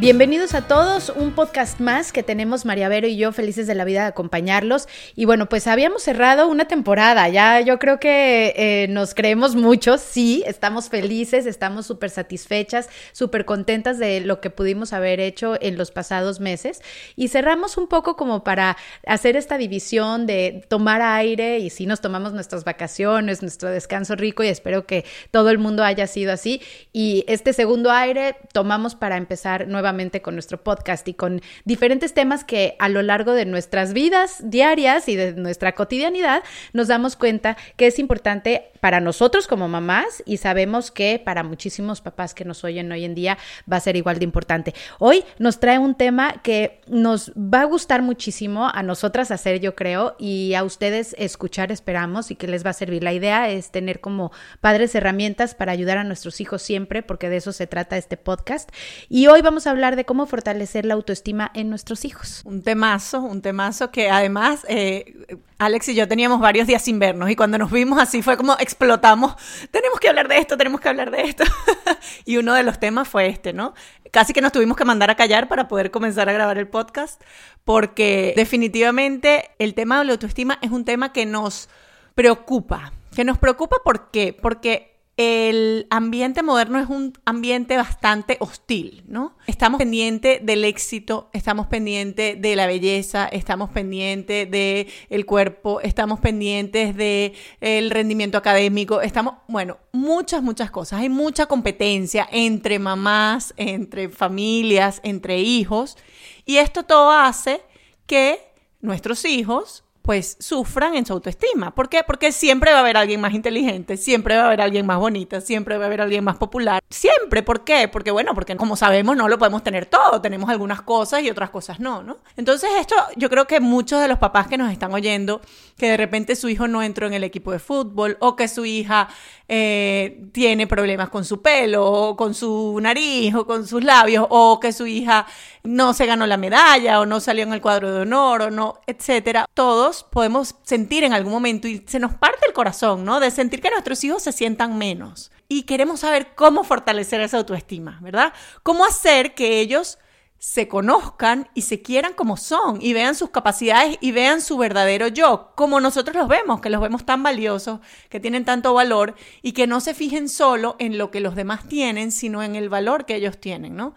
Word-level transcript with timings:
Bienvenidos 0.00 0.54
a 0.54 0.66
todos, 0.66 1.08
un 1.08 1.30
podcast 1.30 1.78
más 1.78 2.10
que 2.10 2.24
tenemos 2.24 2.64
María 2.64 2.88
Vero 2.88 3.06
y 3.06 3.16
yo 3.16 3.30
felices 3.30 3.68
de 3.68 3.76
la 3.76 3.84
vida 3.84 4.00
de 4.00 4.08
acompañarlos. 4.08 4.88
Y 5.14 5.24
bueno, 5.24 5.48
pues 5.48 5.68
habíamos 5.68 6.02
cerrado 6.02 6.48
una 6.48 6.64
temporada, 6.64 7.28
ya 7.28 7.60
yo 7.60 7.78
creo 7.78 8.00
que 8.00 8.54
eh, 8.56 8.88
nos 8.88 9.14
creemos 9.14 9.54
mucho, 9.54 9.96
sí, 9.98 10.42
estamos 10.48 10.88
felices, 10.88 11.46
estamos 11.46 11.86
súper 11.86 12.10
satisfechas, 12.10 12.88
súper 13.12 13.44
contentas 13.44 14.00
de 14.00 14.20
lo 14.20 14.40
que 14.40 14.50
pudimos 14.50 14.92
haber 14.92 15.20
hecho 15.20 15.56
en 15.60 15.78
los 15.78 15.92
pasados 15.92 16.40
meses. 16.40 16.82
Y 17.14 17.28
cerramos 17.28 17.76
un 17.76 17.86
poco 17.86 18.16
como 18.16 18.42
para 18.42 18.76
hacer 19.06 19.36
esta 19.36 19.58
división 19.58 20.26
de 20.26 20.64
tomar 20.66 21.02
aire 21.02 21.60
y 21.60 21.70
sí 21.70 21.86
nos 21.86 22.00
tomamos 22.00 22.32
nuestras 22.32 22.64
vacaciones, 22.64 23.42
nuestro 23.42 23.68
descanso 23.68 24.16
rico 24.16 24.42
y 24.42 24.48
espero 24.48 24.86
que 24.86 25.04
todo 25.30 25.50
el 25.50 25.58
mundo 25.58 25.84
haya 25.84 26.08
sido 26.08 26.32
así. 26.32 26.60
Y 26.92 27.24
este 27.28 27.52
segundo 27.52 27.92
aire 27.92 28.34
tomamos 28.52 28.96
para 28.96 29.16
empezar 29.16 29.68
nuevamente 29.68 29.83
con 30.22 30.34
nuestro 30.34 30.62
podcast 30.62 31.06
y 31.08 31.14
con 31.14 31.42
diferentes 31.64 32.14
temas 32.14 32.42
que 32.42 32.74
a 32.78 32.88
lo 32.88 33.02
largo 33.02 33.32
de 33.32 33.44
nuestras 33.44 33.92
vidas 33.92 34.38
diarias 34.42 35.08
y 35.08 35.16
de 35.16 35.34
nuestra 35.34 35.74
cotidianidad 35.74 36.42
nos 36.72 36.88
damos 36.88 37.16
cuenta 37.16 37.56
que 37.76 37.86
es 37.86 37.98
importante 37.98 38.70
para 38.80 39.00
nosotros 39.00 39.46
como 39.46 39.68
mamás 39.68 40.22
y 40.26 40.38
sabemos 40.38 40.90
que 40.90 41.18
para 41.22 41.42
muchísimos 41.42 42.00
papás 42.00 42.34
que 42.34 42.44
nos 42.44 42.64
oyen 42.64 42.90
hoy 42.92 43.04
en 43.04 43.14
día 43.14 43.38
va 43.70 43.78
a 43.78 43.80
ser 43.80 43.96
igual 43.96 44.18
de 44.18 44.24
importante. 44.24 44.74
Hoy 44.98 45.24
nos 45.38 45.60
trae 45.60 45.78
un 45.78 45.94
tema 45.94 46.42
que 46.42 46.80
nos 46.86 47.32
va 47.32 47.62
a 47.62 47.64
gustar 47.64 48.02
muchísimo 48.02 48.68
a 48.68 48.82
nosotras 48.82 49.30
hacer, 49.30 49.60
yo 49.60 49.74
creo, 49.74 50.16
y 50.18 50.54
a 50.54 50.64
ustedes 50.64 51.14
escuchar, 51.18 51.72
esperamos, 51.72 52.30
y 52.30 52.36
que 52.36 52.46
les 52.46 52.64
va 52.64 52.70
a 52.70 52.74
servir. 52.74 53.02
La 53.02 53.12
idea 53.12 53.48
es 53.48 53.70
tener 53.70 54.00
como 54.00 54.32
padres 54.60 54.94
herramientas 54.94 55.54
para 55.54 55.72
ayudar 55.72 55.98
a 55.98 56.04
nuestros 56.04 56.40
hijos 56.40 56.62
siempre, 56.62 57.02
porque 57.02 57.28
de 57.28 57.36
eso 57.38 57.52
se 57.52 57.66
trata 57.66 57.96
este 57.96 58.16
podcast. 58.16 58.70
Y 59.08 59.26
hoy 59.28 59.42
vamos 59.42 59.66
a 59.66 59.70
hablar 59.74 59.96
de 59.96 60.04
cómo 60.04 60.26
fortalecer 60.26 60.86
la 60.86 60.94
autoestima 60.94 61.50
en 61.54 61.68
nuestros 61.68 62.04
hijos. 62.04 62.42
Un 62.44 62.62
temazo, 62.62 63.20
un 63.20 63.42
temazo 63.42 63.90
que 63.90 64.08
además 64.08 64.64
eh, 64.68 65.26
Alex 65.58 65.88
y 65.88 65.94
yo 65.94 66.08
teníamos 66.08 66.40
varios 66.40 66.66
días 66.66 66.82
sin 66.82 66.98
vernos 66.98 67.30
y 67.30 67.36
cuando 67.36 67.58
nos 67.58 67.70
vimos 67.70 68.00
así 68.00 68.22
fue 68.22 68.36
como 68.36 68.56
explotamos, 68.58 69.36
tenemos 69.70 70.00
que 70.00 70.08
hablar 70.08 70.28
de 70.28 70.38
esto, 70.38 70.56
tenemos 70.56 70.80
que 70.80 70.88
hablar 70.88 71.10
de 71.10 71.22
esto. 71.22 71.44
y 72.24 72.36
uno 72.36 72.54
de 72.54 72.62
los 72.62 72.80
temas 72.80 73.08
fue 73.08 73.26
este, 73.26 73.52
¿no? 73.52 73.74
Casi 74.10 74.32
que 74.32 74.40
nos 74.40 74.52
tuvimos 74.52 74.76
que 74.76 74.84
mandar 74.84 75.10
a 75.10 75.16
callar 75.16 75.48
para 75.48 75.68
poder 75.68 75.90
comenzar 75.90 76.28
a 76.28 76.32
grabar 76.32 76.58
el 76.58 76.68
podcast 76.68 77.20
porque 77.64 78.32
definitivamente 78.36 79.50
el 79.58 79.74
tema 79.74 79.98
de 79.98 80.04
la 80.04 80.12
autoestima 80.12 80.58
es 80.62 80.70
un 80.70 80.84
tema 80.84 81.12
que 81.12 81.26
nos 81.26 81.68
preocupa. 82.14 82.92
Que 83.14 83.24
nos 83.24 83.38
preocupa 83.38 83.76
¿por 83.84 84.10
qué? 84.10 84.32
Porque 84.32 84.93
el 85.16 85.86
ambiente 85.90 86.42
moderno 86.42 86.80
es 86.80 86.88
un 86.88 87.12
ambiente 87.24 87.76
bastante 87.76 88.36
hostil, 88.40 89.04
¿no? 89.06 89.36
Estamos 89.46 89.78
pendientes 89.78 90.44
del 90.44 90.64
éxito, 90.64 91.30
estamos 91.32 91.68
pendientes 91.68 92.40
de 92.42 92.56
la 92.56 92.66
belleza, 92.66 93.28
estamos 93.28 93.70
pendientes 93.70 94.50
del 94.50 94.88
el 95.10 95.24
cuerpo, 95.24 95.80
estamos 95.80 96.18
pendientes 96.18 96.96
del 96.96 97.32
el 97.60 97.90
rendimiento 97.90 98.38
académico, 98.38 99.02
estamos, 99.02 99.34
bueno, 99.46 99.78
muchas, 99.92 100.42
muchas 100.42 100.72
cosas. 100.72 101.00
Hay 101.00 101.08
mucha 101.08 101.46
competencia 101.46 102.28
entre 102.32 102.80
mamás, 102.80 103.54
entre 103.56 104.08
familias, 104.08 105.00
entre 105.04 105.38
hijos, 105.38 105.96
y 106.44 106.56
esto 106.56 106.82
todo 106.82 107.12
hace 107.12 107.62
que 108.06 108.40
nuestros 108.80 109.24
hijos 109.24 109.83
pues 110.04 110.36
sufran 110.38 110.96
en 110.96 111.06
su 111.06 111.14
autoestima. 111.14 111.74
¿Por 111.74 111.88
qué? 111.88 112.02
Porque 112.06 112.30
siempre 112.30 112.72
va 112.72 112.76
a 112.76 112.80
haber 112.80 112.98
alguien 112.98 113.22
más 113.22 113.32
inteligente, 113.32 113.96
siempre 113.96 114.36
va 114.36 114.42
a 114.42 114.46
haber 114.48 114.60
alguien 114.60 114.84
más 114.84 114.98
bonita, 114.98 115.40
siempre 115.40 115.78
va 115.78 115.84
a 115.84 115.86
haber 115.86 116.02
alguien 116.02 116.22
más 116.22 116.36
popular. 116.36 116.82
Siempre, 116.90 117.42
¿por 117.42 117.64
qué? 117.64 117.88
Porque 117.88 118.10
bueno, 118.10 118.34
porque 118.34 118.54
como 118.54 118.76
sabemos 118.76 119.16
no 119.16 119.30
lo 119.30 119.38
podemos 119.38 119.64
tener 119.64 119.86
todo, 119.86 120.20
tenemos 120.20 120.50
algunas 120.50 120.82
cosas 120.82 121.22
y 121.22 121.30
otras 121.30 121.48
cosas 121.48 121.80
no, 121.80 122.02
¿no? 122.02 122.18
Entonces 122.36 122.68
esto 122.78 122.94
yo 123.16 123.30
creo 123.30 123.46
que 123.46 123.60
muchos 123.60 123.98
de 124.02 124.08
los 124.08 124.18
papás 124.18 124.46
que 124.46 124.58
nos 124.58 124.70
están 124.70 124.92
oyendo, 124.92 125.40
que 125.78 125.88
de 125.88 125.96
repente 125.96 126.36
su 126.36 126.50
hijo 126.50 126.68
no 126.68 126.82
entró 126.82 127.06
en 127.06 127.14
el 127.14 127.24
equipo 127.24 127.50
de 127.50 127.58
fútbol 127.58 128.18
o 128.20 128.36
que 128.36 128.46
su 128.46 128.66
hija 128.66 129.08
eh, 129.48 130.26
tiene 130.32 130.66
problemas 130.66 131.08
con 131.08 131.24
su 131.24 131.40
pelo 131.40 131.84
o 131.86 132.16
con 132.16 132.34
su 132.34 132.78
nariz 132.80 133.34
o 133.34 133.46
con 133.46 133.66
sus 133.66 133.82
labios 133.82 134.26
o 134.28 134.60
que 134.60 134.72
su 134.72 134.86
hija 134.86 135.26
no 135.62 135.94
se 135.94 136.06
ganó 136.06 136.26
la 136.26 136.36
medalla 136.36 137.00
o 137.00 137.06
no 137.06 137.20
salió 137.20 137.42
en 137.42 137.52
el 137.52 137.60
cuadro 137.60 137.92
de 137.92 138.02
honor 138.02 138.42
o 138.42 138.50
no, 138.50 138.80
etcétera. 138.86 139.46
Todos 139.54 139.93
podemos 140.02 140.56
sentir 140.64 141.04
en 141.04 141.12
algún 141.12 141.32
momento 141.32 141.68
y 141.68 141.84
se 141.86 142.00
nos 142.00 142.14
parte 142.14 142.46
el 142.46 142.52
corazón, 142.52 143.04
¿no? 143.04 143.20
De 143.20 143.30
sentir 143.30 143.60
que 143.60 143.70
nuestros 143.70 144.02
hijos 144.02 144.22
se 144.22 144.32
sientan 144.32 144.76
menos. 144.76 145.30
Y 145.48 145.62
queremos 145.62 146.00
saber 146.00 146.34
cómo 146.34 146.64
fortalecer 146.64 147.20
esa 147.20 147.38
autoestima, 147.38 147.98
¿verdad? 148.02 148.32
Cómo 148.62 148.84
hacer 148.84 149.34
que 149.34 149.60
ellos 149.60 149.98
se 150.44 150.68
conozcan 150.68 151.48
y 151.54 151.62
se 151.62 151.80
quieran 151.80 152.12
como 152.12 152.36
son 152.36 152.82
y 152.82 152.92
vean 152.92 153.14
sus 153.14 153.30
capacidades 153.30 153.96
y 154.02 154.12
vean 154.12 154.42
su 154.42 154.58
verdadero 154.58 155.08
yo, 155.08 155.52
como 155.54 155.80
nosotros 155.80 156.14
los 156.16 156.28
vemos, 156.28 156.60
que 156.60 156.68
los 156.68 156.82
vemos 156.82 157.06
tan 157.06 157.22
valiosos, 157.22 157.80
que 158.10 158.20
tienen 158.20 158.44
tanto 158.44 158.74
valor 158.74 159.14
y 159.40 159.52
que 159.52 159.66
no 159.66 159.80
se 159.80 159.94
fijen 159.94 160.28
solo 160.28 160.76
en 160.78 160.98
lo 160.98 161.10
que 161.10 161.20
los 161.20 161.34
demás 161.34 161.66
tienen, 161.66 162.12
sino 162.12 162.42
en 162.42 162.56
el 162.56 162.68
valor 162.68 163.06
que 163.06 163.16
ellos 163.16 163.40
tienen, 163.40 163.74
¿no? 163.74 163.94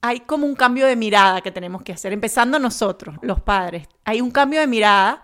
Hay 0.00 0.20
como 0.20 0.46
un 0.46 0.54
cambio 0.54 0.86
de 0.86 0.96
mirada 0.96 1.40
que 1.40 1.50
tenemos 1.50 1.82
que 1.82 1.92
hacer, 1.92 2.12
empezando 2.12 2.58
nosotros, 2.58 3.16
los 3.22 3.40
padres. 3.40 3.88
Hay 4.04 4.20
un 4.20 4.30
cambio 4.30 4.60
de 4.60 4.66
mirada 4.66 5.22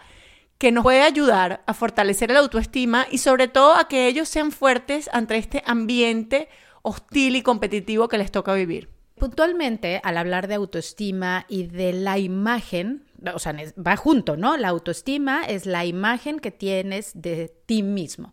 que 0.58 0.72
nos 0.72 0.82
puede 0.82 1.02
ayudar 1.02 1.62
a 1.66 1.74
fortalecer 1.74 2.30
la 2.30 2.40
autoestima 2.40 3.06
y 3.10 3.18
sobre 3.18 3.48
todo 3.48 3.74
a 3.74 3.88
que 3.88 4.06
ellos 4.06 4.28
sean 4.28 4.52
fuertes 4.52 5.10
ante 5.12 5.36
este 5.36 5.62
ambiente 5.66 6.48
hostil 6.82 7.36
y 7.36 7.42
competitivo 7.42 8.08
que 8.08 8.18
les 8.18 8.30
toca 8.30 8.54
vivir. 8.54 8.88
Puntualmente, 9.16 10.00
al 10.02 10.16
hablar 10.16 10.48
de 10.48 10.54
autoestima 10.54 11.46
y 11.48 11.64
de 11.64 11.92
la 11.92 12.18
imagen, 12.18 13.04
o 13.32 13.38
sea, 13.38 13.54
va 13.78 13.96
junto, 13.96 14.36
¿no? 14.36 14.56
La 14.56 14.68
autoestima 14.68 15.44
es 15.44 15.66
la 15.66 15.84
imagen 15.84 16.40
que 16.40 16.50
tienes 16.50 17.12
de 17.14 17.54
ti 17.66 17.82
mismo. 17.82 18.32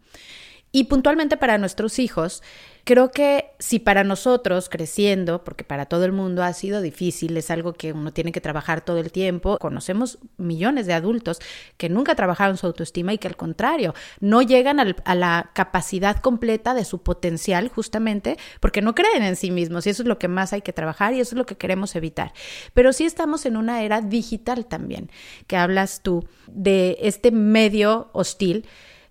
Y 0.72 0.86
puntualmente 0.86 1.38
para 1.38 1.58
nuestros 1.58 2.00
hijos, 2.00 2.42
creo 2.84 3.12
que 3.12 3.52
si 3.60 3.80
para 3.80 4.04
nosotros 4.04 4.70
creciendo, 4.70 5.44
porque 5.44 5.64
para 5.64 5.86
todo 5.86 6.06
el 6.06 6.12
mundo 6.12 6.44
ha 6.44 6.54
sido 6.54 6.82
difícil, 6.82 7.38
es 7.38 7.52
algo 7.52 7.74
que 7.74 7.94
uno 7.94 8.12
tiene 8.12 8.32
que 8.32 8.42
trabajar 8.42 8.82
todo 8.82 8.98
el 9.00 9.12
tiempo, 9.12 9.58
conocemos 9.60 10.20
millones 10.38 10.88
de 10.88 10.94
adultos 10.94 11.40
que 11.78 11.90
nunca 11.90 12.16
trabajaron 12.16 12.58
su 12.58 12.66
autoestima 12.68 13.14
y 13.14 13.18
que 13.18 13.28
al 13.28 13.36
contrario, 13.36 13.94
no 14.20 14.42
llegan 14.42 14.80
a 14.80 15.16
la 15.16 15.52
capacidad 15.54 16.18
completa 16.18 16.74
de 16.74 16.86
su 16.86 17.02
potencial 17.04 17.70
justamente 17.70 18.38
porque 18.60 18.82
no 18.82 18.96
creen 18.96 19.24
en 19.24 19.36
sí 19.36 19.52
mismos 19.52 19.86
y 19.86 19.92
eso 19.92 20.04
es 20.04 20.08
lo 20.08 20.20
que 20.20 20.28
más 20.28 20.54
hay 20.54 20.62
que 20.62 20.74
trabajar 20.74 21.14
y 21.14 21.20
eso 21.20 21.36
es 21.36 21.38
lo 21.38 21.46
que 21.46 21.58
queremos 21.58 21.96
evitar. 21.96 22.34
Pero 22.74 22.94
sí 22.94 23.06
estamos 23.06 23.46
en 23.46 23.58
una 23.58 23.84
era 23.84 24.02
digital 24.02 24.66
también, 24.66 25.10
que 25.48 25.58
hablas 25.58 26.02
tú 26.02 26.26
de 26.48 26.98
este 27.02 27.32
medio 27.32 28.10
hostil 28.14 28.66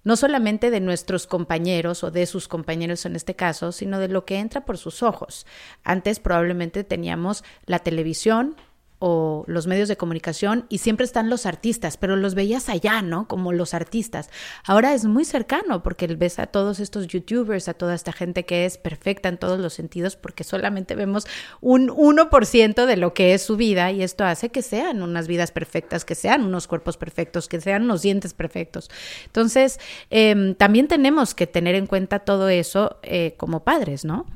no 0.04 0.16
solamente 0.16 0.70
de 0.70 0.80
nuestros 0.80 1.26
compañeros 1.26 2.04
o 2.04 2.10
de 2.10 2.26
sus 2.26 2.48
compañeros 2.48 3.04
en 3.06 3.16
este 3.16 3.34
caso, 3.34 3.72
sino 3.72 3.98
de 3.98 4.08
lo 4.08 4.24
que 4.24 4.38
entra 4.38 4.64
por 4.64 4.78
sus 4.78 5.02
ojos. 5.02 5.46
Antes 5.84 6.20
probablemente 6.20 6.84
teníamos 6.84 7.44
la 7.66 7.80
televisión, 7.80 8.56
o 9.00 9.44
los 9.48 9.66
medios 9.66 9.88
de 9.88 9.96
comunicación 9.96 10.66
y 10.68 10.78
siempre 10.78 11.04
están 11.04 11.30
los 11.30 11.46
artistas, 11.46 11.96
pero 11.96 12.16
los 12.16 12.34
veías 12.34 12.68
allá, 12.68 13.02
¿no? 13.02 13.26
Como 13.26 13.52
los 13.52 13.74
artistas. 13.74 14.30
Ahora 14.64 14.94
es 14.94 15.06
muy 15.06 15.24
cercano 15.24 15.82
porque 15.82 16.06
ves 16.06 16.38
a 16.38 16.46
todos 16.46 16.80
estos 16.80 17.08
youtubers, 17.08 17.68
a 17.68 17.74
toda 17.74 17.94
esta 17.94 18.12
gente 18.12 18.44
que 18.44 18.66
es 18.66 18.76
perfecta 18.76 19.30
en 19.30 19.38
todos 19.38 19.58
los 19.58 19.72
sentidos 19.72 20.16
porque 20.16 20.44
solamente 20.44 20.94
vemos 20.94 21.26
un 21.62 21.88
1% 21.88 22.86
de 22.86 22.96
lo 22.96 23.14
que 23.14 23.32
es 23.32 23.42
su 23.42 23.56
vida 23.56 23.90
y 23.90 24.02
esto 24.02 24.24
hace 24.24 24.50
que 24.50 24.60
sean 24.60 25.02
unas 25.02 25.26
vidas 25.26 25.50
perfectas, 25.50 26.04
que 26.04 26.14
sean 26.14 26.44
unos 26.44 26.66
cuerpos 26.66 26.98
perfectos, 26.98 27.48
que 27.48 27.60
sean 27.60 27.84
unos 27.84 28.03
dientes 28.03 28.34
perfectos. 28.34 28.91
Entonces, 29.24 29.80
em, 30.10 30.54
también 30.54 30.88
tenemos 30.88 31.34
que 31.34 31.46
tener 31.46 31.74
en 31.74 31.86
cuenta 31.86 32.18
todo 32.18 32.50
eso 32.50 32.98
eh, 33.03 33.34
como 33.38 33.64
padres, 33.64 34.04
¿no? 34.04 34.26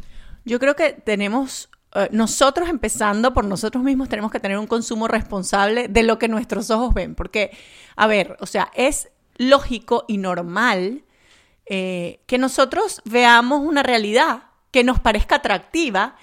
Yo 0.47 0.59
creo 0.59 0.75
que 0.75 0.93
tenemos 0.93 1.69
eh, 1.95 2.09
nosotros 2.11 2.69
empezando 2.69 3.33
por 3.33 3.45
nosotros 3.45 3.85
mismos 3.85 4.09
tenemos 4.09 4.33
que 4.33 4.41
tener 4.41 4.59
un 4.59 4.67
consumo 4.67 5.07
responsable 5.09 5.89
de 5.89 6.03
lo 6.03 6.19
que 6.19 6.29
nuestros 6.29 6.71
ojos 6.71 6.93
ven, 6.93 7.15
porque, 7.15 7.57
a 7.97 8.07
ver, 8.07 8.37
o 8.41 8.47
sea, 8.47 8.71
es 8.75 9.11
lógico 9.37 10.05
y 10.09 10.19
normal 10.19 11.05
eh, 11.67 12.21
que 12.27 12.39
nosotros 12.39 13.01
veamos 13.05 13.61
una 13.61 13.83
realidad 13.83 14.45
que 14.71 14.85
nos 14.85 14.99
parezca 14.99 15.37
atractiva 15.37 16.17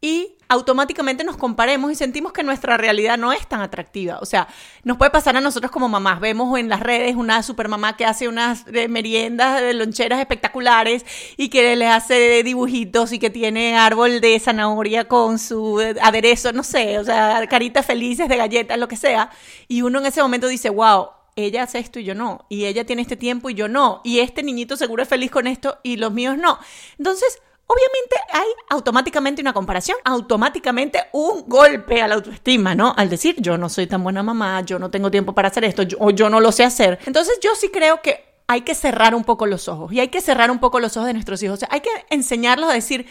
y 0.00 0.35
automáticamente 0.48 1.24
nos 1.24 1.36
comparemos 1.36 1.90
y 1.90 1.94
sentimos 1.94 2.32
que 2.32 2.42
nuestra 2.42 2.76
realidad 2.76 3.18
no 3.18 3.32
es 3.32 3.46
tan 3.46 3.60
atractiva. 3.60 4.18
O 4.20 4.26
sea, 4.26 4.48
nos 4.84 4.96
puede 4.96 5.10
pasar 5.10 5.36
a 5.36 5.40
nosotros 5.40 5.72
como 5.72 5.88
mamás. 5.88 6.20
Vemos 6.20 6.58
en 6.58 6.68
las 6.68 6.80
redes 6.80 7.16
una 7.16 7.42
supermamá 7.42 7.96
que 7.96 8.04
hace 8.04 8.28
unas 8.28 8.64
eh, 8.72 8.88
meriendas 8.88 9.60
de 9.60 9.74
loncheras 9.74 10.20
espectaculares 10.20 11.04
y 11.36 11.48
que 11.48 11.74
les 11.76 11.90
hace 11.90 12.42
dibujitos 12.42 13.12
y 13.12 13.18
que 13.18 13.30
tiene 13.30 13.76
árbol 13.76 14.20
de 14.20 14.38
zanahoria 14.38 15.08
con 15.08 15.38
su 15.38 15.80
eh, 15.80 15.96
aderezo, 16.00 16.52
no 16.52 16.62
sé, 16.62 16.98
o 16.98 17.04
sea, 17.04 17.46
caritas 17.48 17.84
felices 17.84 18.28
de 18.28 18.36
galletas, 18.36 18.78
lo 18.78 18.88
que 18.88 18.96
sea. 18.96 19.30
Y 19.68 19.82
uno 19.82 19.98
en 19.98 20.06
ese 20.06 20.22
momento 20.22 20.48
dice, 20.48 20.70
wow, 20.70 21.08
ella 21.36 21.64
hace 21.64 21.78
esto 21.78 22.00
y 22.00 22.04
yo 22.04 22.14
no, 22.14 22.46
y 22.48 22.64
ella 22.64 22.86
tiene 22.86 23.02
este 23.02 23.16
tiempo 23.16 23.50
y 23.50 23.54
yo 23.54 23.68
no, 23.68 24.00
y 24.04 24.20
este 24.20 24.42
niñito 24.42 24.76
seguro 24.76 25.02
es 25.02 25.08
feliz 25.08 25.30
con 25.30 25.46
esto 25.46 25.78
y 25.82 25.98
los 25.98 26.12
míos 26.12 26.38
no. 26.38 26.58
Entonces, 26.98 27.42
obviamente 27.66 28.16
hay 28.32 28.48
automáticamente 28.70 29.42
una 29.42 29.52
comparación, 29.52 29.98
automáticamente 30.04 31.04
un 31.12 31.44
golpe 31.48 32.00
a 32.00 32.08
la 32.08 32.14
autoestima, 32.14 32.74
¿no? 32.74 32.94
Al 32.96 33.08
decir, 33.08 33.36
yo 33.38 33.58
no 33.58 33.68
soy 33.68 33.86
tan 33.86 34.02
buena 34.02 34.22
mamá, 34.22 34.60
yo 34.62 34.78
no 34.78 34.90
tengo 34.90 35.10
tiempo 35.10 35.34
para 35.34 35.48
hacer 35.48 35.64
esto, 35.64 35.82
o 35.98 36.10
yo 36.10 36.30
no 36.30 36.40
lo 36.40 36.52
sé 36.52 36.64
hacer. 36.64 36.98
Entonces, 37.06 37.38
yo 37.42 37.54
sí 37.54 37.68
creo 37.68 38.02
que 38.02 38.24
hay 38.46 38.60
que 38.62 38.74
cerrar 38.74 39.14
un 39.14 39.24
poco 39.24 39.46
los 39.46 39.68
ojos 39.68 39.92
y 39.92 40.00
hay 40.00 40.08
que 40.08 40.20
cerrar 40.20 40.50
un 40.50 40.60
poco 40.60 40.78
los 40.78 40.96
ojos 40.96 41.08
de 41.08 41.14
nuestros 41.14 41.42
hijos. 41.42 41.54
O 41.54 41.60
sea, 41.60 41.68
hay 41.72 41.80
que 41.80 41.90
enseñarlos 42.10 42.70
a 42.70 42.74
decir, 42.74 43.06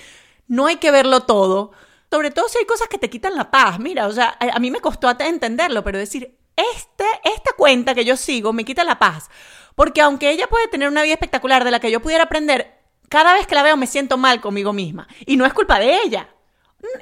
no 0.47 0.67
hay 0.67 0.77
que 0.77 0.91
verlo 0.91 1.21
todo, 1.21 1.71
sobre 2.09 2.31
todo 2.31 2.47
si 2.47 2.57
hay 2.57 2.65
cosas 2.65 2.87
que 2.87 2.97
te 2.97 3.09
quitan 3.09 3.35
la 3.35 3.51
paz. 3.51 3.79
Mira, 3.79 4.07
o 4.07 4.11
sea, 4.11 4.37
a 4.39 4.59
mí 4.59 4.71
me 4.71 4.79
costó 4.79 5.09
entenderlo, 5.19 5.83
pero 5.83 5.97
decir, 5.97 6.37
este, 6.55 7.03
esta 7.25 7.51
cuenta 7.57 7.93
que 7.93 8.05
yo 8.05 8.15
sigo 8.15 8.53
me 8.53 8.63
quita 8.63 8.85
la 8.85 8.97
paz. 8.97 9.29
Porque 9.75 9.99
aunque 10.01 10.29
ella 10.29 10.47
puede 10.47 10.69
tener 10.69 10.87
una 10.87 11.03
vida 11.03 11.13
espectacular 11.13 11.65
de 11.65 11.71
la 11.71 11.81
que 11.81 11.91
yo 11.91 12.01
pudiera 12.01 12.23
aprender, 12.23 12.75
cada 13.09 13.33
vez 13.33 13.47
que 13.47 13.55
la 13.55 13.63
veo 13.63 13.77
me 13.77 13.87
siento 13.87 14.17
mal 14.17 14.41
conmigo 14.41 14.73
misma. 14.73 15.07
Y 15.25 15.37
no 15.37 15.45
es 15.45 15.53
culpa 15.53 15.79
de 15.79 16.01
ella. 16.03 16.29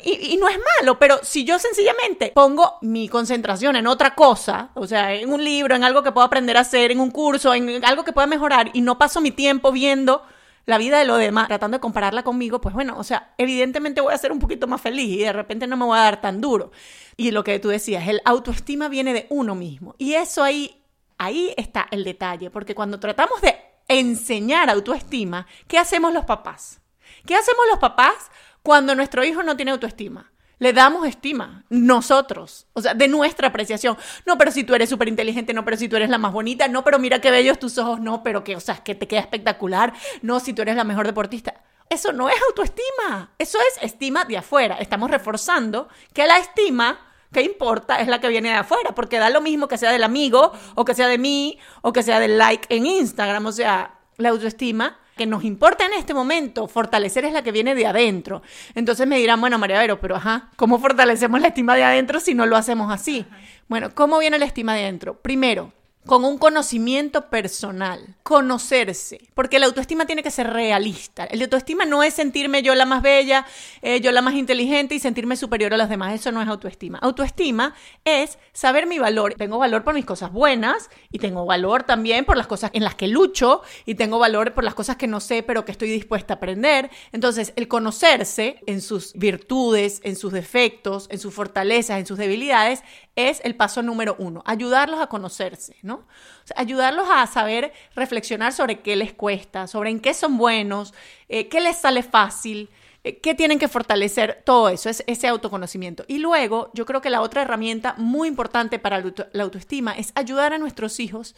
Y, 0.03 0.37
no 0.37 0.47
es 0.47 0.57
malo, 0.79 0.97
pero 0.97 1.19
si 1.23 1.43
yo 1.43 1.59
sencillamente 1.59 2.31
pongo 2.33 2.77
mi 2.81 3.09
concentración 3.09 3.75
en 3.75 3.87
otra 3.87 4.15
cosa, 4.15 4.69
o 4.75 4.87
sea, 4.87 5.13
en 5.13 5.31
un 5.31 5.43
libro, 5.43 5.75
en 5.75 5.83
algo 5.83 6.03
que 6.03 6.11
puedo 6.11 6.25
aprender 6.25 6.57
a 6.57 6.61
hacer, 6.61 6.91
en 6.91 6.99
un 6.99 7.11
curso, 7.11 7.53
en 7.53 7.83
algo 7.85 8.03
que 8.03 8.13
pueda 8.13 8.27
mejorar, 8.27 8.69
y 8.73 8.81
no 8.81 8.97
paso 8.97 9.21
mi 9.21 9.31
tiempo 9.31 9.71
viendo 9.71 10.23
la 10.65 10.77
vida 10.77 10.99
de 10.99 11.05
lo 11.05 11.17
demás, 11.17 11.47
tratando 11.47 11.77
de 11.77 11.81
compararla 11.81 12.23
conmigo, 12.23 12.61
pues 12.61 12.73
bueno, 12.73 12.97
o 12.97 13.03
sea, 13.03 13.33
evidentemente 13.37 13.99
voy 13.99 14.13
a 14.13 14.17
ser 14.17 14.31
un 14.31 14.39
poquito 14.39 14.67
más 14.67 14.79
feliz 14.79 15.09
y 15.09 15.23
de 15.23 15.33
repente 15.33 15.67
no 15.67 15.75
me 15.75 15.85
voy 15.85 15.97
a 15.97 16.03
dar 16.03 16.21
tan 16.21 16.39
duro. 16.39 16.71
Y 17.17 17.31
lo 17.31 17.43
que 17.43 17.59
tú 17.59 17.69
decías, 17.69 18.07
el 18.07 18.21
autoestima 18.23 18.87
viene 18.87 19.13
de 19.13 19.27
uno 19.29 19.55
mismo. 19.55 19.95
Y 19.97 20.13
eso 20.13 20.43
ahí, 20.43 20.81
ahí 21.17 21.53
está 21.57 21.87
el 21.91 22.03
detalle, 22.03 22.49
porque 22.49 22.75
cuando 22.75 22.99
tratamos 22.99 23.41
de 23.41 23.55
enseñar 23.87 24.69
autoestima, 24.69 25.47
¿qué 25.67 25.77
hacemos 25.77 26.13
los 26.13 26.25
papás? 26.25 26.81
¿Qué 27.25 27.35
hacemos 27.35 27.65
los 27.69 27.79
papás 27.79 28.31
cuando 28.61 28.95
nuestro 28.95 29.23
hijo 29.23 29.43
no 29.43 29.55
tiene 29.55 29.71
autoestima? 29.71 30.33
le 30.63 30.71
damos 30.71 31.05
estima, 31.05 31.65
nosotros, 31.69 32.67
o 32.71 32.81
sea, 32.81 32.93
de 32.93 33.09
nuestra 33.09 33.49
apreciación. 33.49 33.97
No, 34.25 34.37
pero 34.37 34.49
si 34.49 34.63
tú 34.63 34.73
eres 34.73 34.89
súper 34.89 35.09
inteligente, 35.09 35.53
no, 35.53 35.65
pero 35.65 35.75
si 35.75 35.89
tú 35.89 35.97
eres 35.97 36.09
la 36.09 36.17
más 36.17 36.31
bonita, 36.31 36.69
no, 36.69 36.85
pero 36.85 36.99
mira 36.99 37.19
qué 37.19 37.31
bellos 37.31 37.59
tus 37.59 37.77
ojos, 37.77 37.99
no, 37.99 38.23
pero 38.23 38.45
que, 38.45 38.55
o 38.55 38.61
sea, 38.61 38.75
que 38.77 38.95
te 38.95 39.05
queda 39.05 39.19
espectacular, 39.19 39.91
no, 40.21 40.39
si 40.39 40.53
tú 40.53 40.61
eres 40.61 40.77
la 40.77 40.85
mejor 40.85 41.05
deportista. 41.05 41.53
Eso 41.89 42.13
no 42.13 42.29
es 42.29 42.37
autoestima, 42.47 43.33
eso 43.37 43.57
es 43.59 43.83
estima 43.83 44.23
de 44.23 44.37
afuera. 44.37 44.77
Estamos 44.77 45.11
reforzando 45.11 45.89
que 46.13 46.25
la 46.25 46.37
estima 46.37 47.12
¿qué 47.33 47.41
importa? 47.41 47.99
Es 47.99 48.07
la 48.07 48.21
que 48.21 48.29
viene 48.29 48.49
de 48.49 48.55
afuera, 48.55 48.95
porque 48.95 49.19
da 49.19 49.29
lo 49.29 49.41
mismo 49.41 49.67
que 49.67 49.77
sea 49.77 49.91
del 49.91 50.03
amigo, 50.03 50.53
o 50.75 50.85
que 50.85 50.93
sea 50.93 51.07
de 51.07 51.17
mí, 51.17 51.59
o 51.81 51.91
que 51.91 52.03
sea 52.03 52.19
del 52.19 52.37
like 52.37 52.73
en 52.73 52.85
Instagram. 52.85 53.45
O 53.45 53.51
sea, 53.51 53.95
la 54.17 54.29
autoestima 54.29 54.99
que 55.17 55.25
nos 55.25 55.43
importa 55.43 55.85
en 55.85 55.93
este 55.93 56.13
momento 56.13 56.67
fortalecer 56.67 57.25
es 57.25 57.33
la 57.33 57.43
que 57.43 57.51
viene 57.51 57.75
de 57.75 57.85
adentro. 57.85 58.41
Entonces 58.75 59.07
me 59.07 59.17
dirán, 59.17 59.39
bueno, 59.41 59.57
María 59.57 59.79
Vero, 59.79 59.99
pero 59.99 60.15
ajá, 60.15 60.49
¿cómo 60.55 60.79
fortalecemos 60.79 61.41
la 61.41 61.49
estima 61.49 61.75
de 61.75 61.83
adentro 61.83 62.19
si 62.19 62.33
no 62.33 62.45
lo 62.45 62.55
hacemos 62.55 62.91
así? 62.91 63.25
Bueno, 63.67 63.93
¿cómo 63.93 64.19
viene 64.19 64.39
la 64.39 64.45
estima 64.45 64.73
de 64.73 64.83
adentro? 64.83 65.21
Primero, 65.21 65.73
con 66.05 66.25
un 66.25 66.37
conocimiento 66.37 67.29
personal, 67.29 68.15
conocerse, 68.23 69.21
porque 69.33 69.59
la 69.59 69.67
autoestima 69.67 70.05
tiene 70.05 70.23
que 70.23 70.31
ser 70.31 70.49
realista. 70.49 71.25
El 71.25 71.41
autoestima 71.41 71.85
no 71.85 72.03
es 72.03 72.13
sentirme 72.13 72.61
yo 72.61 72.75
la 72.75 72.85
más 72.85 73.01
bella, 73.01 73.45
eh, 73.81 74.01
yo 74.01 74.11
la 74.11 74.21
más 74.21 74.33
inteligente 74.35 74.95
y 74.95 74.99
sentirme 74.99 75.37
superior 75.37 75.73
a 75.73 75.77
los 75.77 75.89
demás, 75.89 76.13
eso 76.13 76.31
no 76.31 76.41
es 76.41 76.47
autoestima. 76.47 76.99
Autoestima 76.99 77.73
es 78.03 78.37
saber 78.51 78.85
mi 78.85 78.99
valor. 78.99 79.35
Tengo 79.35 79.57
valor 79.57 79.83
por 79.83 79.93
mis 79.93 80.05
cosas 80.05 80.31
buenas 80.31 80.89
y 81.11 81.19
tengo 81.19 81.45
valor 81.45 81.83
también 81.83 82.25
por 82.25 82.35
las 82.35 82.47
cosas 82.47 82.71
en 82.73 82.83
las 82.83 82.95
que 82.95 83.07
lucho 83.07 83.61
y 83.85 83.95
tengo 83.95 84.19
valor 84.19 84.53
por 84.53 84.63
las 84.63 84.73
cosas 84.73 84.97
que 84.97 85.07
no 85.07 85.19
sé 85.19 85.43
pero 85.43 85.63
que 85.63 85.71
estoy 85.71 85.89
dispuesta 85.89 86.33
a 86.33 86.37
aprender. 86.37 86.89
Entonces, 87.11 87.53
el 87.55 87.67
conocerse 87.67 88.59
en 88.65 88.81
sus 88.81 89.13
virtudes, 89.13 90.01
en 90.03 90.15
sus 90.15 90.33
defectos, 90.33 91.07
en 91.09 91.19
sus 91.19 91.33
fortalezas, 91.33 91.99
en 91.99 92.05
sus 92.05 92.17
debilidades, 92.17 92.83
es 93.15 93.41
el 93.43 93.55
paso 93.55 93.83
número 93.83 94.15
uno, 94.17 94.41
ayudarlos 94.45 94.99
a 94.99 95.07
conocerse, 95.07 95.77
¿no? 95.83 96.07
ayudarlos 96.55 97.07
a 97.11 97.25
saber 97.27 97.73
reflexionar 97.95 98.53
sobre 98.53 98.81
qué 98.81 98.95
les 98.95 99.13
cuesta, 99.13 99.67
sobre 99.67 99.91
en 99.91 99.99
qué 99.99 100.13
son 100.13 100.37
buenos, 100.37 100.93
eh, 101.29 101.47
qué 101.47 101.61
les 101.61 101.77
sale 101.77 102.01
fácil, 102.01 102.69
eh, 103.03 103.19
qué 103.19 103.35
tienen 103.35 103.59
que 103.59 103.67
fortalecer, 103.67 104.41
todo 104.45 104.69
eso, 104.69 104.89
es 104.89 105.03
ese 105.07 105.27
autoconocimiento. 105.27 106.05
Y 106.07 106.19
luego, 106.19 106.71
yo 106.73 106.85
creo 106.85 107.01
que 107.01 107.09
la 107.09 107.21
otra 107.21 107.43
herramienta 107.43 107.93
muy 107.97 108.27
importante 108.27 108.79
para 108.79 109.03
la 109.31 109.43
autoestima 109.43 109.93
es 109.93 110.11
ayudar 110.15 110.53
a 110.53 110.57
nuestros 110.57 110.99
hijos 110.99 111.35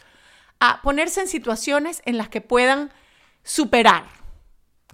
a 0.60 0.80
ponerse 0.82 1.20
en 1.20 1.28
situaciones 1.28 2.02
en 2.06 2.16
las 2.16 2.28
que 2.28 2.40
puedan 2.40 2.90
superar 3.42 4.04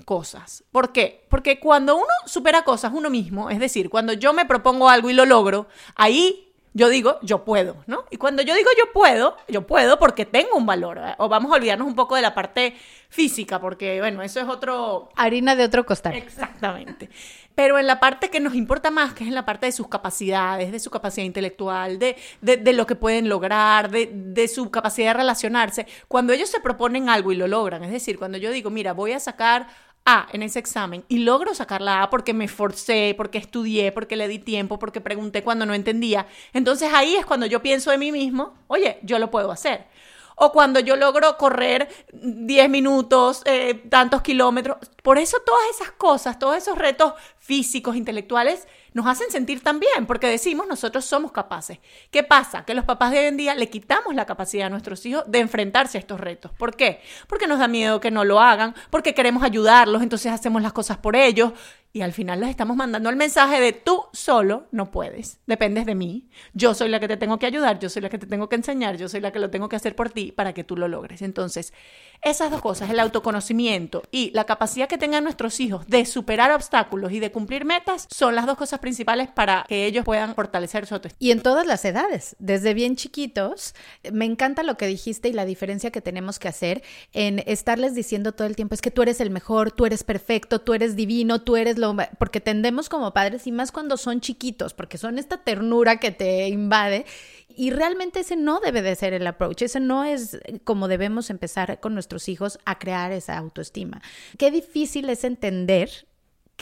cosas. 0.05 0.65
¿Por 0.73 0.93
qué? 0.93 1.27
Porque 1.29 1.61
cuando 1.61 1.95
uno 1.95 2.13
supera 2.27 2.65
cosas 2.65 2.93
uno 2.95 3.11
mismo, 3.11 3.51
es 3.51 3.61
decir, 3.61 3.89
cuando 3.89 4.13
yo 4.15 4.33
me 4.33 4.47
propongo 4.47 4.89
algo 4.89 5.11
y 5.11 5.15
lo 5.15 5.27
logro, 5.27 5.69
ahí 5.95 6.52
yo 6.75 6.89
digo, 6.89 7.19
yo 7.23 7.45
puedo, 7.45 7.77
¿no? 7.87 8.05
Y 8.11 8.17
cuando 8.17 8.43
yo 8.43 8.55
digo 8.55 8.71
yo 8.79 8.93
puedo, 8.93 9.37
yo 9.49 9.67
puedo 9.67 9.99
porque 9.99 10.25
tengo 10.25 10.57
un 10.57 10.67
valor. 10.67 10.99
O 11.19 11.29
vamos 11.29 11.53
a 11.53 11.57
olvidarnos 11.57 11.87
un 11.87 11.95
poco 11.95 12.17
de 12.17 12.23
la 12.23 12.35
parte 12.35 12.75
física, 13.09 13.61
porque, 13.61 14.01
bueno, 14.01 14.23
eso 14.23 14.41
es 14.41 14.49
otro... 14.49 15.11
Harina 15.17 15.55
de 15.55 15.65
otro 15.65 15.85
costal. 15.85 16.15
Exactamente. 16.15 17.11
Pero 17.55 17.79
en 17.79 17.87
la 17.87 18.01
parte 18.01 18.31
que 18.31 18.41
nos 18.41 18.55
importa 18.55 18.91
más, 18.91 19.13
que 19.13 19.25
es 19.25 19.29
en 19.29 19.35
la 19.35 19.45
parte 19.45 19.67
de 19.67 19.73
sus 19.73 19.87
capacidades, 19.89 20.73
de 20.73 20.81
su 20.81 20.91
capacidad 20.91 21.27
intelectual, 21.27 21.99
de, 21.99 22.17
de, 22.41 22.57
de 22.57 22.73
lo 22.73 22.87
que 22.87 22.95
pueden 22.95 23.29
lograr, 23.29 23.91
de, 23.91 24.11
de 24.11 24.49
su 24.49 24.71
capacidad 24.71 25.09
de 25.09 25.19
relacionarse, 25.19 25.87
cuando 26.09 26.33
ellos 26.33 26.49
se 26.49 26.61
proponen 26.61 27.11
algo 27.11 27.31
y 27.33 27.37
lo 27.37 27.47
logran, 27.47 27.85
es 27.85 27.93
decir, 27.93 28.19
cuando 28.19 28.39
yo 28.39 28.51
digo, 28.51 28.71
mira, 28.71 28.95
voy 28.95 29.13
a 29.13 29.21
sacar 29.21 29.69
a 30.05 30.27
en 30.33 30.43
ese 30.43 30.59
examen 30.59 31.05
y 31.09 31.19
logro 31.19 31.55
sacar 31.55 31.81
la 31.81 32.03
A 32.03 32.11
porque 32.11 32.35
me 32.35 32.47
esforcé, 32.47 33.15
porque 33.17 33.39
estudié, 33.39 33.93
porque 33.93 34.17
le 34.17 34.29
di 34.29 34.39
tiempo, 34.39 34.79
porque 34.79 35.01
pregunté 35.01 35.43
cuando 35.43 35.67
no 35.67 35.75
entendía, 35.75 36.27
entonces 36.53 36.93
ahí 36.93 37.15
es 37.17 37.27
cuando 37.27 37.47
yo 37.47 37.63
pienso 37.63 37.91
de 37.91 37.99
mí 37.99 38.13
mismo, 38.13 38.55
oye, 38.67 38.99
yo 39.03 39.19
lo 39.19 39.31
puedo 39.31 39.53
hacer. 39.53 39.87
O 40.35 40.51
cuando 40.51 40.81
yo 40.81 40.97
logro 40.97 41.37
correr 41.37 41.89
10 42.13 42.71
minutos, 42.71 43.43
eh, 43.45 43.75
tantos 43.91 44.23
kilómetros. 44.23 44.79
Por 45.03 45.19
eso 45.19 45.37
todas 45.45 45.63
esas 45.71 45.93
cosas, 45.93 46.39
todos 46.39 46.57
esos 46.57 46.79
retos 46.79 47.13
físicos, 47.43 47.97
intelectuales, 47.97 48.69
nos 48.95 49.07
hacen 49.07 49.29
sentir 49.31 49.63
tan 49.63 49.81
bien, 49.81 50.07
porque 50.07 50.29
decimos 50.29 50.69
nosotros 50.69 51.05
somos 51.05 51.33
capaces. 51.33 51.79
¿Qué 52.13 52.23
pasa? 52.23 52.65
Que 52.65 52.73
los 52.73 52.85
papás 52.85 53.11
de 53.11 53.19
hoy 53.19 53.25
en 53.25 53.37
día 53.37 53.57
le 53.57 53.69
quitamos 53.69 54.15
la 54.15 54.27
capacidad 54.27 54.69
a 54.69 54.71
nuestros 54.71 55.05
hijos 55.07 55.25
de 55.27 55.41
enfrentarse 55.41 55.99
a 55.99 56.01
estos 56.01 56.21
retos. 56.21 56.53
¿Por 56.53 56.77
qué? 56.77 57.01
Porque 57.27 57.49
nos 57.49 57.59
da 57.59 57.67
miedo 57.67 58.01
que 58.01 58.13
no 58.13 58.25
lo 58.25 58.41
hagan, 58.41 58.77
porque 58.91 59.13
queremos 59.13 59.43
ayudarlos, 59.43 60.03
entonces 60.03 60.31
hacemos 60.31 60.63
las 60.63 60.73
cosas 60.73 60.99
por 60.99 61.17
ellos 61.17 61.53
y 61.95 62.01
al 62.01 62.13
final 62.13 62.41
les 62.41 62.49
estamos 62.49 62.77
mandando 62.77 63.11
el 63.11 63.17
mensaje 63.17 63.61
de 63.61 63.73
tú 63.73 64.05
solo 64.13 64.67
no 64.71 64.91
puedes, 64.91 65.41
dependes 65.47 65.85
de 65.85 65.95
mí, 65.95 66.29
yo 66.55 66.75
soy 66.75 66.89
la 66.89 67.01
que 67.01 67.09
te 67.09 67.19
tengo 67.19 67.39
que 67.39 67.47
ayudar, 67.47 67.79
yo 67.79 67.91
soy 67.91 68.01
la 68.01 68.09
que 68.09 68.19
te 68.19 68.27
tengo 68.27 68.49
que 68.49 68.57
enseñar, 68.57 68.97
yo 68.97 69.09
soy 69.09 69.21
la 69.21 69.31
que 69.31 69.39
lo 69.39 69.51
tengo 69.51 69.69
que 69.69 69.77
hacer 69.77 69.95
por 69.95 70.09
ti 70.09 70.33
para 70.33 70.55
que 70.55 70.65
tú 70.65 70.77
lo 70.77 70.89
logres. 70.89 71.21
Entonces, 71.21 71.75
esas 72.23 72.51
dos 72.51 72.63
cosas, 72.63 72.89
el 72.89 72.99
autoconocimiento 72.99 74.03
y 74.11 74.31
la 74.31 74.45
capacidad 74.45 74.89
que 74.89 74.97
tengan 74.97 75.25
nuestros 75.25 75.61
hijos 75.61 75.87
de 75.87 76.07
superar 76.07 76.53
obstáculos 76.53 77.13
y 77.13 77.21
de 77.21 77.31
cumplir 77.31 77.42
metas, 77.65 78.09
son 78.11 78.35
las 78.35 78.47
dos 78.47 78.57
cosas 78.57 78.81
principales 78.81 79.29
para 79.29 79.65
que 79.69 79.87
ellos 79.87 80.05
puedan 80.05 80.35
fortalecer 80.35 80.87
su 80.87 80.95
autoestima. 80.95 81.19
Y 81.21 81.31
en 81.31 81.43
todas 81.43 81.67
las 81.67 81.85
edades, 81.85 82.37
desde 82.39 82.75
bien 82.75 82.97
chiquitos, 82.97 83.75
me 84.13 84.25
encanta 84.25 84.63
lo 84.63 84.77
que 84.77 84.87
dijiste 84.87 85.29
y 85.29 85.33
la 85.33 85.45
diferencia 85.45 85.91
que 85.91 86.01
tenemos 86.01 86.39
que 86.39 86.49
hacer 86.49 86.83
en 87.13 87.43
estarles 87.47 87.95
diciendo 87.95 88.33
todo 88.33 88.47
el 88.47 88.57
tiempo, 88.57 88.75
es 88.75 88.81
que 88.81 88.91
tú 88.91 89.03
eres 89.03 89.21
el 89.21 89.31
mejor, 89.31 89.73
tú 89.73 89.87
eres 89.87 90.05
perfecto, 90.05 90.61
tú 90.61 90.75
eres 90.75 90.97
divino, 90.97 91.43
tú 91.43 91.57
eres 91.57 91.77
porque 92.19 92.41
tendemos 92.41 92.89
como 92.89 93.13
padres 93.13 93.47
y 93.47 93.53
más 93.53 93.73
cuando 93.73 93.97
son 93.97 94.21
chiquitos, 94.21 94.75
porque 94.75 94.99
son 94.99 95.19
esta 95.19 95.39
ternura 95.39 95.99
que 95.99 96.11
te 96.11 96.49
invade 96.49 97.07
y 97.49 97.71
realmente 97.71 98.21
ese 98.21 98.37
no 98.37 98.61
debe 98.61 98.83
de 98.83 98.95
ser 98.97 99.13
el 99.13 99.27
approach, 99.27 99.63
ese 99.63 99.81
no 99.81 100.05
es 100.05 100.39
como 100.65 100.89
debemos 100.89 101.31
empezar 101.31 101.81
con 101.81 101.95
nuestros 101.95 102.29
hijos 102.29 102.59
a 102.65 102.79
crear 102.79 103.13
esa 103.13 103.37
autoestima. 103.37 104.01
Qué 104.39 104.51
difícil 104.51 105.09
es 105.11 105.25
entender 105.25 106.07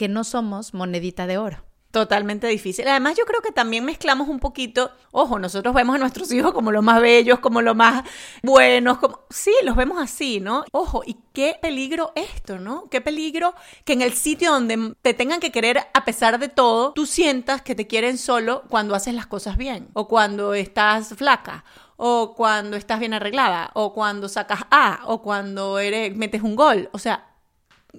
que 0.01 0.07
no 0.07 0.23
somos 0.23 0.73
monedita 0.73 1.27
de 1.27 1.37
oro. 1.37 1.63
Totalmente 1.91 2.47
difícil. 2.47 2.87
Además, 2.87 3.15
yo 3.19 3.23
creo 3.25 3.39
que 3.41 3.51
también 3.51 3.85
mezclamos 3.85 4.29
un 4.29 4.39
poquito, 4.39 4.89
ojo, 5.11 5.37
nosotros 5.37 5.75
vemos 5.75 5.95
a 5.95 5.99
nuestros 5.99 6.31
hijos 6.31 6.53
como 6.53 6.71
los 6.71 6.83
más 6.83 6.99
bellos, 7.01 7.37
como 7.37 7.61
los 7.61 7.75
más 7.75 8.03
buenos, 8.41 8.97
como 8.97 9.19
sí, 9.29 9.53
los 9.63 9.75
vemos 9.75 10.01
así, 10.01 10.39
¿no? 10.39 10.65
Ojo, 10.71 11.03
y 11.05 11.17
qué 11.33 11.55
peligro 11.61 12.13
esto, 12.15 12.57
¿no? 12.57 12.89
Qué 12.89 12.99
peligro 12.99 13.53
que 13.85 13.93
en 13.93 14.01
el 14.01 14.13
sitio 14.13 14.51
donde 14.51 14.95
te 15.03 15.13
tengan 15.13 15.39
que 15.39 15.51
querer 15.51 15.77
a 15.93 16.03
pesar 16.03 16.39
de 16.39 16.49
todo, 16.49 16.93
tú 16.93 17.05
sientas 17.05 17.61
que 17.61 17.75
te 17.75 17.85
quieren 17.85 18.17
solo 18.17 18.63
cuando 18.69 18.95
haces 18.95 19.13
las 19.13 19.27
cosas 19.27 19.55
bien, 19.55 19.89
o 19.93 20.07
cuando 20.07 20.55
estás 20.55 21.09
flaca, 21.09 21.63
o 21.95 22.33
cuando 22.33 22.75
estás 22.75 22.99
bien 22.99 23.13
arreglada, 23.13 23.69
o 23.75 23.93
cuando 23.93 24.29
sacas 24.29 24.61
A, 24.71 25.01
o 25.05 25.21
cuando 25.21 25.77
eres 25.77 26.15
metes 26.15 26.41
un 26.41 26.55
gol, 26.55 26.89
o 26.91 26.97
sea, 26.97 27.30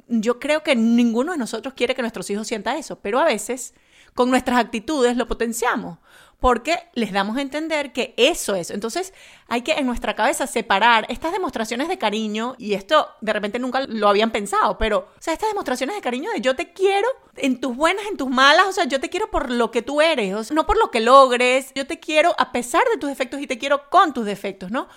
yo 0.08 0.38
creo 0.40 0.62
que 0.62 0.76
ninguno 0.76 1.32
de 1.32 1.38
nosotros 1.38 1.74
quiere 1.74 1.94
que 1.94 2.02
nuestros 2.02 2.28
hijos 2.30 2.46
sientan 2.46 2.76
eso, 2.76 3.00
pero 3.00 3.18
a 3.18 3.24
veces 3.24 3.74
con 4.14 4.30
nuestras 4.30 4.58
actitudes 4.58 5.16
lo 5.16 5.26
potenciamos. 5.26 5.98
porque 6.42 6.76
les 6.94 7.12
damos 7.12 7.36
a 7.36 7.40
entender 7.40 7.92
que 7.92 8.14
eso 8.16 8.56
es. 8.56 8.72
Entonces 8.72 9.14
hay 9.52 9.60
que 9.60 9.72
en 9.72 9.84
nuestra 9.84 10.16
cabeza 10.16 10.46
separar 10.46 11.04
estas 11.10 11.30
demostraciones 11.30 11.86
de 11.88 11.98
cariño, 11.98 12.54
y 12.56 12.72
esto 12.72 13.10
de 13.20 13.34
repente 13.34 13.58
nunca 13.58 13.84
lo 13.86 14.08
habían 14.08 14.30
pensado, 14.30 14.78
pero, 14.78 15.10
o 15.14 15.20
sea, 15.20 15.34
estas 15.34 15.50
demostraciones 15.50 15.94
de 15.94 16.00
cariño 16.00 16.30
de 16.30 16.40
yo 16.40 16.56
te 16.56 16.72
quiero 16.72 17.06
en 17.36 17.60
tus 17.60 17.76
buenas, 17.76 18.06
en 18.10 18.16
tus 18.16 18.30
malas, 18.30 18.64
o 18.66 18.72
sea, 18.72 18.84
yo 18.84 18.98
te 18.98 19.10
quiero 19.10 19.30
por 19.30 19.50
lo 19.50 19.70
que 19.70 19.82
tú 19.82 20.00
eres, 20.00 20.50
no 20.52 20.64
por 20.64 20.78
lo 20.78 20.90
que 20.90 21.00
logres, 21.00 21.70
yo 21.74 21.86
te 21.86 22.00
quiero 22.00 22.34
a 22.38 22.50
pesar 22.50 22.82
de 22.94 22.98
tus 22.98 23.10
defectos 23.10 23.42
y 23.42 23.46
te 23.46 23.58
quiero 23.58 23.90
con 23.90 24.14
tus 24.14 24.24
defectos, 24.24 24.70
¿no? 24.70 24.88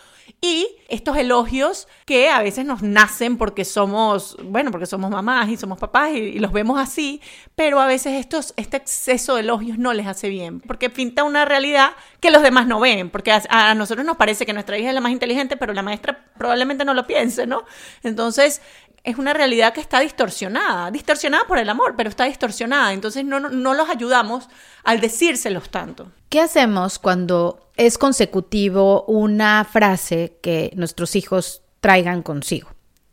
Y 0.41 0.77
estos 0.87 1.17
elogios 1.17 1.87
que 2.05 2.29
a 2.29 2.41
veces 2.41 2.65
nos 2.65 2.81
nacen 2.81 3.37
porque 3.37 3.63
somos, 3.63 4.37
bueno, 4.43 4.71
porque 4.71 4.85
somos 4.85 5.11
mamás 5.11 5.49
y 5.49 5.57
somos 5.57 5.77
papás 5.77 6.11
y, 6.13 6.39
los 6.39 6.51
vemos 6.51 6.79
así, 6.79 7.21
pero 7.55 7.79
a 7.79 7.87
veces 7.87 8.13
estos, 8.13 8.53
este 8.57 8.77
exceso 8.77 9.35
de 9.35 9.41
elogios 9.41 9.77
no 9.77 9.93
les 9.93 10.07
hace 10.07 10.29
bien, 10.29 10.61
porque 10.61 10.89
pinta 10.89 11.23
una 11.23 11.45
realidad 11.45 11.91
que 12.25 12.31
los 12.31 12.41
demás 12.41 12.65
no 12.65 12.79
ven, 12.79 13.11
porque 13.11 13.31
a, 13.31 13.75
nosotros 13.75 14.03
nos 14.03 14.17
parece 14.17 14.47
que 14.47 14.53
nuestra 14.53 14.79
hija 14.79 14.89
es 14.89 14.95
la 14.95 15.01
más 15.01 15.11
inteligente, 15.11 15.57
pero 15.57 15.73
la 15.73 15.83
maestra 15.83 16.25
probablemente 16.39 16.83
no 16.83 16.95
lo 16.95 17.05
piense, 17.05 17.45
¿no? 17.45 17.65
Entonces, 18.01 18.63
es 19.03 19.19
una 19.19 19.31
realidad 19.31 19.75
que 19.75 19.79
está 19.79 19.99
distorsionada, 19.99 20.89
distorsionada 20.89 21.45
por 21.45 21.59
el 21.59 21.69
amor, 21.69 21.93
pero 21.95 22.09
está 22.09 22.23
distorsionada, 22.23 22.93
entonces 22.93 23.23
no, 23.25 23.39
no, 23.39 23.73
los 23.75 23.87
ayudamos 23.89 24.49
al 24.83 25.01
decírselos 25.01 25.69
tanto. 25.69 26.11
¿Qué 26.29 26.41
hacemos 26.41 26.97
cuando 26.97 27.69
es 27.77 27.99
consecutivo 27.99 29.03
una 29.03 29.63
frase 29.63 30.39
que 30.41 30.71
nuestros 30.75 31.15
hijos 31.15 31.61
traigan 31.79 32.23
consigo? 32.23 32.69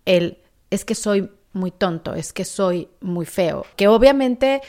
El 0.06 0.38
es 0.70 0.86
que 0.86 0.94
soy 0.94 1.28
muy 1.52 1.70
tonto, 1.70 2.14
es 2.14 2.32
que 2.32 2.46
soy 2.46 2.88
muy 3.02 3.26
feo, 3.26 3.66
que 3.76 3.88
obviamente 3.88 4.62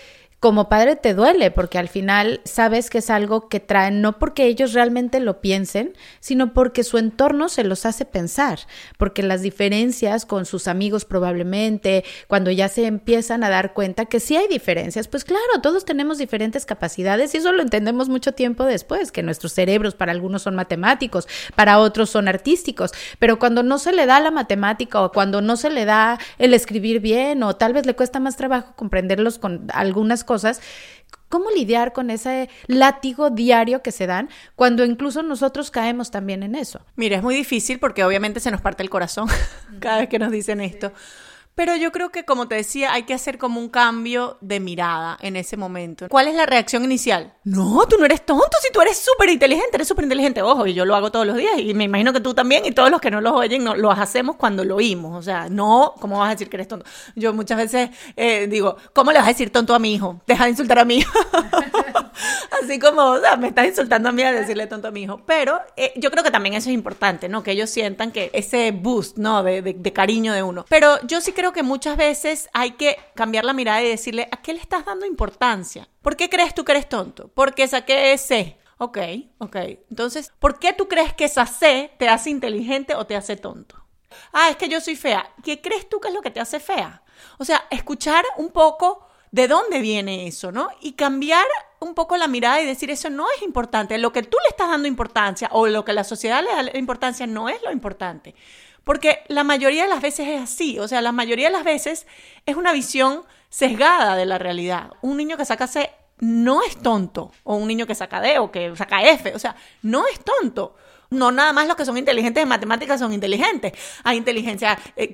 como 0.44 0.68
padre 0.68 0.98
te 0.98 1.14
duele 1.14 1.52
porque 1.52 1.78
al 1.78 1.88
final 1.88 2.42
sabes 2.44 2.90
que 2.90 2.98
es 2.98 3.10
algo 3.10 3.48
que 3.48 3.62
traen 3.62 4.02
no 4.02 4.20
porque 4.20 4.46
ellos 4.46 4.74
realmente 4.74 5.22
lo 5.22 5.40
piensen, 5.40 5.94
sino 6.20 6.52
porque 6.52 6.84
su 6.84 6.98
entorno 6.98 7.48
se 7.48 7.64
los 7.64 7.86
hace 7.86 8.04
pensar, 8.04 8.60
porque 8.98 9.24
las 9.24 9.42
diferencias 9.42 10.26
con 10.26 10.46
sus 10.46 10.68
amigos 10.68 11.06
probablemente, 11.06 12.04
cuando 12.28 12.52
ya 12.52 12.68
se 12.68 12.88
empiezan 12.88 13.46
a 13.46 13.50
dar 13.50 13.72
cuenta 13.72 14.04
que 14.04 14.20
sí 14.20 14.36
hay 14.36 14.50
diferencias, 14.50 15.08
pues 15.08 15.24
claro, 15.24 15.62
todos 15.62 15.86
tenemos 15.86 16.18
diferentes 16.18 16.66
capacidades 16.66 17.34
y 17.34 17.38
eso 17.38 17.54
lo 17.54 17.62
entendemos 17.62 18.10
mucho 18.10 18.34
tiempo 18.34 18.66
después, 18.66 19.14
que 19.14 19.24
nuestros 19.24 19.54
cerebros 19.54 19.96
para 19.96 20.12
algunos 20.12 20.42
son 20.42 20.56
matemáticos, 20.56 21.26
para 21.56 21.80
otros 21.80 22.10
son 22.10 22.28
artísticos, 22.28 22.92
pero 23.18 23.40
cuando 23.40 23.64
no 23.64 23.80
se 23.80 23.94
le 23.94 24.06
da 24.06 24.20
la 24.20 24.30
matemática 24.30 25.02
o 25.04 25.14
cuando 25.14 25.42
no 25.42 25.56
se 25.56 25.70
le 25.70 25.86
da 25.86 26.20
el 26.38 26.54
escribir 26.54 27.00
bien 27.00 27.44
o 27.44 27.56
tal 27.56 27.72
vez 27.72 27.86
le 27.86 27.96
cuesta 27.96 28.20
más 28.20 28.36
trabajo 28.36 28.74
comprenderlos 28.76 29.40
con 29.40 29.68
algunas 29.72 30.26
cosas, 30.26 30.33
cosas, 30.34 30.62
¿cómo 31.30 31.52
lidiar 31.52 31.94
con 31.94 32.10
ese 32.10 32.50
látigo 32.66 33.30
diario 33.30 33.84
que 33.84 33.92
se 33.92 34.08
dan 34.08 34.30
cuando 34.56 34.84
incluso 34.84 35.22
nosotros 35.22 35.70
caemos 35.70 36.10
también 36.10 36.42
en 36.42 36.56
eso? 36.56 36.84
Mira, 36.96 37.18
es 37.18 37.22
muy 37.22 37.36
difícil 37.36 37.78
porque 37.78 38.04
obviamente 38.04 38.40
se 38.40 38.50
nos 38.50 38.60
parte 38.60 38.82
el 38.82 38.90
corazón 38.90 39.28
cada 39.80 40.00
vez 40.00 40.10
que 40.10 40.18
nos 40.18 40.32
dicen 40.32 40.60
esto. 40.60 40.92
Pero 41.56 41.76
yo 41.76 41.92
creo 41.92 42.10
que, 42.12 42.26
como 42.26 42.48
te 42.48 42.56
decía, 42.56 42.94
hay 42.94 43.04
que 43.04 43.14
hacer 43.14 43.38
como 43.38 43.60
un 43.60 43.70
cambio 43.70 44.38
de 44.42 44.60
mirada 44.60 45.18
en 45.22 45.36
ese 45.36 45.56
momento. 45.56 46.08
¿Cuál 46.10 46.28
es 46.28 46.36
la 46.36 46.48
reacción 46.48 46.84
inicial? 46.84 47.34
No, 47.44 47.86
tú 47.88 47.98
no 47.98 48.06
eres 48.06 48.26
tonto, 48.26 48.58
si 48.62 48.72
tú 48.72 48.82
eres 48.82 48.98
súper 48.98 49.30
inteligente, 49.30 49.70
eres 49.74 49.88
súper 49.88 50.06
inteligente. 50.06 50.42
Ojo, 50.42 50.66
y 50.66 50.74
yo 50.74 50.86
lo 50.86 50.96
hago 50.96 51.12
todos 51.12 51.28
los 51.28 51.38
días 51.38 51.60
y 51.60 51.74
me 51.76 51.84
imagino 51.84 52.12
que 52.12 52.22
tú 52.22 52.34
también 52.34 52.66
y 52.66 52.72
todos 52.72 52.90
los 52.90 53.00
que 53.00 53.12
no 53.12 53.22
lo 53.22 53.36
oyen 53.36 53.64
no, 53.64 53.76
lo 53.76 53.92
hacemos 53.92 54.36
cuando 54.36 54.64
lo 54.64 54.78
oímos. 54.78 55.18
O 55.18 55.22
sea, 55.22 55.48
no, 55.50 55.94
¿cómo 56.00 56.20
vas 56.20 56.30
a 56.30 56.32
decir 56.32 56.50
que 56.50 56.58
eres 56.58 56.68
tonto? 56.68 56.86
Yo 57.16 57.34
muchas 57.34 57.58
veces 57.58 57.92
eh, 58.16 58.48
digo, 58.48 58.78
¿cómo 58.94 59.12
le 59.12 59.20
vas 59.20 59.28
a 59.28 59.32
decir 59.32 59.52
tonto 59.52 59.76
a 59.76 59.80
mi 59.80 59.94
hijo? 59.94 60.22
Deja 60.26 60.46
de 60.46 60.52
insultar 60.52 60.80
a 60.80 60.86
mi 60.86 60.98
hijo. 60.98 61.14
Así 62.64 62.80
como, 62.80 63.04
o 63.04 63.20
sea, 63.20 63.36
me 63.36 63.50
estás 63.50 63.68
insultando 63.68 64.10
a 64.10 64.12
mí 64.12 64.24
a 64.24 64.32
decirle 64.32 64.68
tonto 64.68 64.88
a 64.88 64.92
mi 64.92 65.04
hijo. 65.04 65.22
Pero 65.26 65.60
eh, 65.76 65.94
yo 65.98 66.10
creo 66.10 66.24
que 66.24 66.32
también 66.32 66.56
eso 66.56 66.70
es 66.70 66.76
importante, 66.76 67.30
¿no? 67.30 67.44
Que 67.44 67.52
ellos 67.52 67.70
sientan 67.70 68.12
que 68.12 68.32
ese 68.34 68.72
boost, 68.72 69.18
¿no? 69.18 69.44
De, 69.44 69.62
de, 69.62 69.74
de 69.74 69.94
cariño 69.94 70.34
de 70.34 70.42
uno. 70.42 70.66
Pero 70.70 70.98
yo 71.06 71.22
sí 71.22 71.34
creo 71.34 71.43
creo 71.44 71.52
que 71.52 71.62
muchas 71.62 71.98
veces 71.98 72.50
hay 72.54 72.72
que 72.72 72.98
cambiar 73.16 73.44
la 73.44 73.52
mirada 73.52 73.84
y 73.84 73.90
decirle, 73.90 74.30
¿a 74.32 74.42
qué 74.42 74.54
le 74.54 74.62
estás 74.62 74.86
dando 74.86 75.06
importancia? 75.06 75.90
¿Por 76.02 76.16
qué 76.16 76.30
crees 76.30 76.56
tú 76.56 76.64
que 76.64 76.72
eres 76.72 76.88
tonto? 76.88 77.28
Porque 77.34 77.68
saqué 77.68 78.18
C. 78.18 78.58
Ok, 78.78 78.98
ok. 79.40 79.58
Entonces, 79.90 80.32
¿por 80.40 80.58
qué 80.58 80.72
tú 80.72 80.88
crees 80.88 81.14
que 81.14 81.26
esa 81.26 81.46
C 81.46 81.92
te 82.00 82.08
hace 82.08 82.30
inteligente 82.30 82.96
o 82.96 83.06
te 83.06 83.18
hace 83.18 83.36
tonto? 83.36 83.76
Ah, 84.32 84.52
es 84.52 84.56
que 84.56 84.70
yo 84.70 84.80
soy 84.80 84.96
fea. 84.96 85.34
¿Qué 85.44 85.62
crees 85.62 85.90
tú 85.90 86.00
que 86.00 86.08
es 86.08 86.14
lo 86.14 86.22
que 86.22 86.32
te 86.32 86.40
hace 86.40 86.62
fea? 86.62 87.04
O 87.38 87.44
sea, 87.44 87.66
escuchar 87.72 88.24
un 88.38 88.52
poco 88.52 89.06
de 89.32 89.50
dónde 89.50 89.82
viene 89.82 90.28
eso, 90.28 90.54
¿no? 90.54 90.70
Y 90.80 90.94
cambiar 90.94 91.46
un 91.82 91.94
poco 91.94 92.16
la 92.16 92.30
mirada 92.30 92.62
y 92.62 92.66
decir, 92.66 92.90
eso 92.90 93.10
no 93.10 93.26
es 93.36 93.42
importante. 93.42 93.98
Lo 93.98 94.14
que 94.14 94.24
tú 94.24 94.38
le 94.44 94.48
estás 94.48 94.70
dando 94.70 94.88
importancia 94.88 95.50
o 95.52 95.68
lo 95.68 95.84
que 95.84 95.92
la 95.92 96.06
sociedad 96.06 96.42
le 96.42 96.72
da 96.72 96.78
importancia 96.78 97.28
no 97.28 97.50
es 97.50 97.62
lo 97.64 97.72
importante. 97.74 98.34
Porque 98.84 99.24
la 99.28 99.44
mayoría 99.44 99.84
de 99.84 99.90
las 99.90 100.02
veces 100.02 100.28
es 100.28 100.42
así, 100.42 100.80
o 100.80 100.88
sea, 100.88 101.02
la 101.02 101.12
mayoría 101.12 101.48
de 101.48 101.54
las 101.54 101.64
veces 101.64 102.06
es 102.46 102.56
una 102.56 102.74
visión 102.74 103.24
sesgada 103.50 104.16
de 104.16 104.26
la 104.26 104.38
realidad. 104.38 104.92
Un 105.02 105.18
niño 105.18 105.38
que 105.38 105.46
saca 105.46 105.68
C 105.68 105.90
no 106.20 106.64
es 106.64 106.82
tonto, 106.82 107.32
o 107.44 107.56
un 107.56 107.68
niño 107.68 107.88
que 107.88 107.96
saca 107.96 108.22
D 108.22 108.40
o 108.40 108.52
que 108.52 108.76
saca 108.76 109.04
F, 109.04 109.34
o 109.34 109.40
sea, 109.40 109.56
no 109.82 110.06
es 110.08 110.20
tonto 110.24 110.76
no 111.14 111.32
nada 111.32 111.54
más 111.54 111.68
los 111.68 111.76
que 111.76 111.86
son 111.86 111.98
inteligentes 111.98 112.44
en 112.44 112.50
matemáticas 112.50 113.00
son 113.00 113.14
inteligentes. 113.14 113.74
Hay 114.04 114.18
inteligencia 114.18 114.78
eh, 114.96 115.12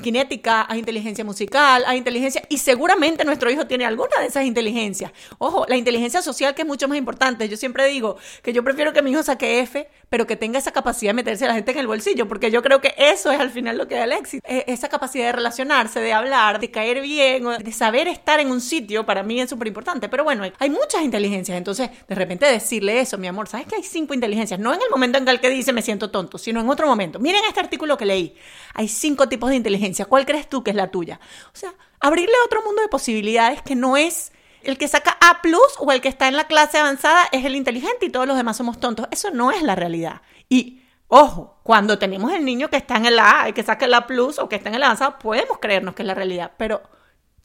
hay 0.67 0.79
inteligencia 0.79 1.23
musical, 1.23 1.83
hay 1.85 1.97
inteligencia, 1.97 2.41
y 2.49 2.57
seguramente 2.57 3.23
nuestro 3.25 3.49
hijo 3.49 3.67
tiene 3.67 3.85
alguna 3.85 4.19
de 4.19 4.27
esas 4.27 4.45
inteligencias. 4.45 5.11
Ojo, 5.37 5.65
la 5.67 5.75
inteligencia 5.75 6.21
social 6.21 6.55
que 6.55 6.63
es 6.63 6.67
mucho 6.67 6.87
más 6.87 6.97
importante. 6.97 7.47
Yo 7.47 7.57
siempre 7.57 7.85
digo 7.87 8.17
que 8.41 8.53
yo 8.53 8.63
prefiero 8.63 8.93
que 8.93 9.01
mi 9.01 9.11
hijo 9.11 9.23
saque 9.23 9.59
F, 9.59 9.87
pero 10.09 10.25
que 10.25 10.35
tenga 10.35 10.59
esa 10.59 10.71
capacidad 10.71 11.09
de 11.09 11.15
meterse 11.15 11.45
a 11.45 11.49
la 11.49 11.53
gente 11.55 11.71
en 11.71 11.79
el 11.79 11.87
bolsillo, 11.87 12.27
porque 12.27 12.51
yo 12.51 12.61
creo 12.61 12.81
que 12.81 12.93
eso 12.97 13.31
es 13.31 13.39
al 13.39 13.49
final 13.49 13.77
lo 13.77 13.87
que 13.87 13.95
da 13.95 14.05
el 14.05 14.11
éxito. 14.11 14.45
E, 14.47 14.65
esa 14.67 14.89
capacidad 14.89 15.25
de 15.25 15.31
relacionarse, 15.33 15.99
de 15.99 16.13
hablar, 16.13 16.59
de 16.59 16.71
caer 16.71 17.01
bien, 17.01 17.43
de 17.63 17.71
saber 17.71 18.07
estar 18.07 18.39
en 18.39 18.51
un 18.51 18.61
sitio, 18.61 19.05
para 19.05 19.23
mí 19.23 19.39
es 19.39 19.49
súper 19.49 19.67
importante. 19.67 20.09
Pero 20.09 20.23
bueno, 20.23 20.43
hay 20.57 20.69
muchas 20.69 21.03
inteligencias, 21.03 21.57
entonces 21.57 21.89
de 22.07 22.15
repente 22.15 22.45
decirle 22.45 22.99
eso, 22.99 23.17
mi 23.17 23.27
amor, 23.27 23.47
¿sabes 23.47 23.67
que 23.67 23.75
hay 23.75 23.83
cinco 23.83 24.13
inteligencias? 24.13 24.59
No 24.59 24.73
en 24.73 24.81
el 24.81 24.89
momento 24.89 25.17
en 25.17 25.27
el 25.27 25.39
que 25.39 25.49
dice 25.49 25.73
me 25.73 25.81
siento 25.89 26.11
tonto, 26.11 26.37
sino 26.37 26.59
en 26.61 26.69
otro 26.69 26.85
momento. 26.85 27.19
Miren 27.19 27.43
este 27.45 27.59
artículo 27.59 27.97
que 27.97 28.05
leí. 28.05 28.35
Hay 28.75 28.87
cinco 28.87 29.27
tipos 29.27 29.49
de 29.49 29.55
inteligencia. 29.55 30.05
¿Cuál 30.05 30.25
crees 30.25 30.47
tú 30.47 30.63
que 30.63 30.69
es 30.69 30.75
la 30.75 30.91
tuya? 30.91 31.19
O 31.53 31.57
sea, 31.57 31.73
abrirle 31.99 32.35
otro 32.45 32.61
mundo 32.63 32.81
de 32.81 32.87
posibilidades 32.87 33.61
que 33.63 33.75
no 33.75 33.97
es 33.97 34.31
el 34.61 34.77
que 34.77 34.87
saca 34.87 35.17
A 35.19 35.41
plus 35.41 35.75
o 35.79 35.91
el 35.91 36.01
que 36.01 36.09
está 36.09 36.27
en 36.27 36.35
la 36.35 36.45
clase 36.45 36.77
avanzada 36.77 37.27
es 37.31 37.43
el 37.43 37.55
inteligente 37.55 38.05
y 38.05 38.09
todos 38.09 38.27
los 38.27 38.37
demás 38.37 38.57
somos 38.57 38.79
tontos. 38.79 39.07
Eso 39.09 39.31
no 39.31 39.51
es 39.51 39.63
la 39.63 39.75
realidad. 39.75 40.21
Y 40.47 40.83
ojo, 41.07 41.59
cuando 41.63 41.97
tenemos 41.97 42.31
el 42.33 42.45
niño 42.45 42.69
que 42.69 42.77
está 42.77 42.97
en 42.97 43.07
el 43.07 43.17
A, 43.17 43.47
el 43.47 43.55
que 43.55 43.63
saca 43.63 43.85
el 43.85 43.93
A 43.95 44.05
plus 44.05 44.37
o 44.37 44.47
que 44.47 44.57
está 44.57 44.69
en 44.69 44.75
el 44.75 44.83
avanzado, 44.83 45.17
podemos 45.17 45.57
creernos 45.59 45.95
que 45.95 46.03
es 46.03 46.07
la 46.07 46.13
realidad, 46.13 46.51
pero 46.57 46.83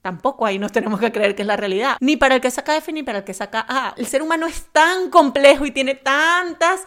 Tampoco 0.04 0.44
ahí 0.44 0.58
nos 0.58 0.70
tenemos 0.70 1.00
que 1.00 1.10
creer 1.10 1.34
que 1.34 1.40
es 1.40 1.48
la 1.48 1.56
realidad. 1.56 1.96
Ni 1.98 2.18
para 2.18 2.34
el 2.34 2.42
que 2.42 2.50
saca 2.50 2.76
F 2.76 2.92
ni 2.92 3.02
para 3.02 3.20
el 3.20 3.24
que 3.24 3.32
saca 3.32 3.64
A. 3.66 3.94
El 3.96 4.04
ser 4.04 4.20
humano 4.20 4.46
es 4.46 4.66
tan 4.70 5.08
complejo 5.08 5.64
y 5.64 5.70
tiene 5.70 5.94
tantas 5.94 6.82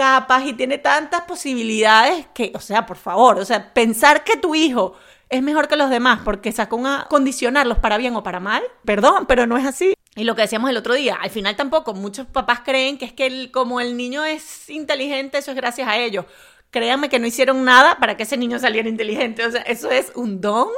capas 0.00 0.46
y 0.46 0.54
tiene 0.54 0.78
tantas 0.78 1.20
posibilidades 1.24 2.26
que, 2.32 2.52
o 2.54 2.60
sea, 2.60 2.86
por 2.86 2.96
favor, 2.96 3.38
o 3.38 3.44
sea, 3.44 3.74
pensar 3.74 4.24
que 4.24 4.38
tu 4.38 4.54
hijo 4.54 4.94
es 5.28 5.42
mejor 5.42 5.68
que 5.68 5.76
los 5.76 5.90
demás 5.90 6.20
porque 6.24 6.52
sacó 6.52 6.80
a 6.86 7.06
condicionarlos 7.10 7.76
para 7.76 7.98
bien 7.98 8.16
o 8.16 8.22
para 8.22 8.40
mal, 8.40 8.62
perdón, 8.86 9.26
pero 9.26 9.46
no 9.46 9.58
es 9.58 9.66
así. 9.66 9.92
Y 10.16 10.24
lo 10.24 10.34
que 10.34 10.40
decíamos 10.40 10.70
el 10.70 10.78
otro 10.78 10.94
día, 10.94 11.18
al 11.20 11.28
final 11.28 11.54
tampoco, 11.54 11.92
muchos 11.92 12.26
papás 12.26 12.60
creen 12.64 12.96
que 12.96 13.04
es 13.04 13.12
que 13.12 13.52
como 13.52 13.78
el 13.78 13.94
niño 13.94 14.24
es 14.24 14.70
inteligente, 14.70 15.36
eso 15.36 15.50
es 15.50 15.56
gracias 15.58 15.86
a 15.86 15.98
ellos. 15.98 16.24
Créanme 16.70 17.10
que 17.10 17.18
no 17.18 17.26
hicieron 17.26 17.62
nada 17.62 17.98
para 17.98 18.16
que 18.16 18.22
ese 18.22 18.38
niño 18.38 18.58
saliera 18.58 18.88
inteligente, 18.88 19.44
o 19.44 19.50
sea, 19.50 19.60
eso 19.60 19.90
es 19.90 20.12
un 20.14 20.40
don 20.40 20.68